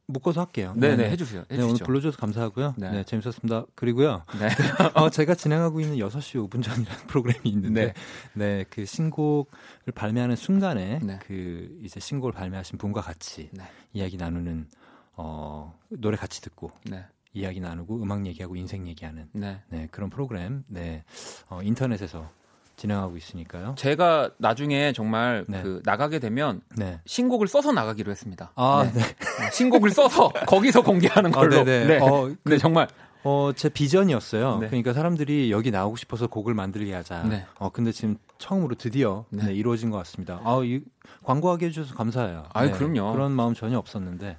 [0.08, 0.72] 묶어서 할게요.
[0.74, 1.10] 네네 네네.
[1.10, 1.44] 해주세요.
[1.48, 1.84] 네, 오늘 해주시죠.
[1.84, 2.74] 불러줘서 감사하고요.
[2.78, 2.90] 네.
[2.90, 3.04] 네.
[3.04, 3.66] 재밌었습니다.
[3.74, 4.48] 그리고요, 네.
[4.94, 7.92] 어, 제가 진행하고 있는 6시 5분 전이라는 프로그램이 있는데,
[8.32, 11.18] 네, 그 신곡을 발매하는 순간에, 네.
[11.22, 13.64] 그 이제 신곡을 발매하신 분과 같이 네.
[13.92, 14.68] 이야기 나누는,
[15.16, 17.04] 어, 노래 같이 듣고, 네.
[17.34, 19.60] 이야기 나누고, 음악 얘기하고, 인생 얘기하는, 네.
[19.68, 21.04] 네, 그런 프로그램, 네,
[21.50, 22.30] 어, 인터넷에서
[22.78, 23.74] 진행하고 있으니까요.
[23.76, 25.62] 제가 나중에 정말 네.
[25.62, 27.00] 그 나가게 되면 네.
[27.04, 28.52] 신곡을 써서 나가기로 했습니다.
[28.54, 29.00] 아, 네.
[29.00, 29.04] 네.
[29.52, 31.64] 신곡을 써서 거기서 공개하는 아, 걸로.
[31.64, 31.86] 네네.
[31.86, 31.98] 네.
[32.00, 32.86] 어, 네, 정말
[33.24, 34.58] 어, 제 비전이었어요.
[34.60, 34.66] 네.
[34.68, 37.24] 그러니까 사람들이 여기 나오고 싶어서 곡을 만들게 하자.
[37.24, 37.44] 네.
[37.58, 40.40] 어, 근데 지금 처음으로 드디어 이루어진 것 같습니다.
[40.44, 40.80] 아, 이,
[41.24, 42.44] 광고하게 해주셔서 감사해요.
[42.54, 43.12] 네, 그럼요.
[43.12, 44.36] 그런 마음 전혀 없었는데.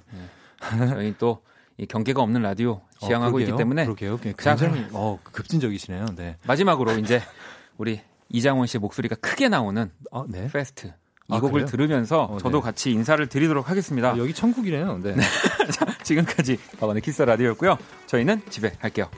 [0.90, 3.56] 저희 또이 경계가 없는 라디오 지향하고 어, 있기.
[3.56, 4.18] 때문에 그러게요.
[4.38, 6.06] 자, 굉장히 어, 급진적이시네요.
[6.16, 6.36] 네.
[6.46, 7.20] 마지막으로 이제
[7.76, 8.00] 우리
[8.30, 10.48] 이장원 씨의 목소리가 크게 나오는 아, 네.
[10.48, 11.66] Fast 이 아, 곡을 그래요?
[11.66, 12.62] 들으면서 어, 저도 네.
[12.62, 14.12] 같이 인사를 드리도록 하겠습니다.
[14.12, 14.98] 아, 여기 천국이네요.
[15.02, 15.14] 네.
[16.02, 17.76] 지금까지 박원의 키스 라디오였고요.
[18.06, 19.08] 저희는 집에 갈게요.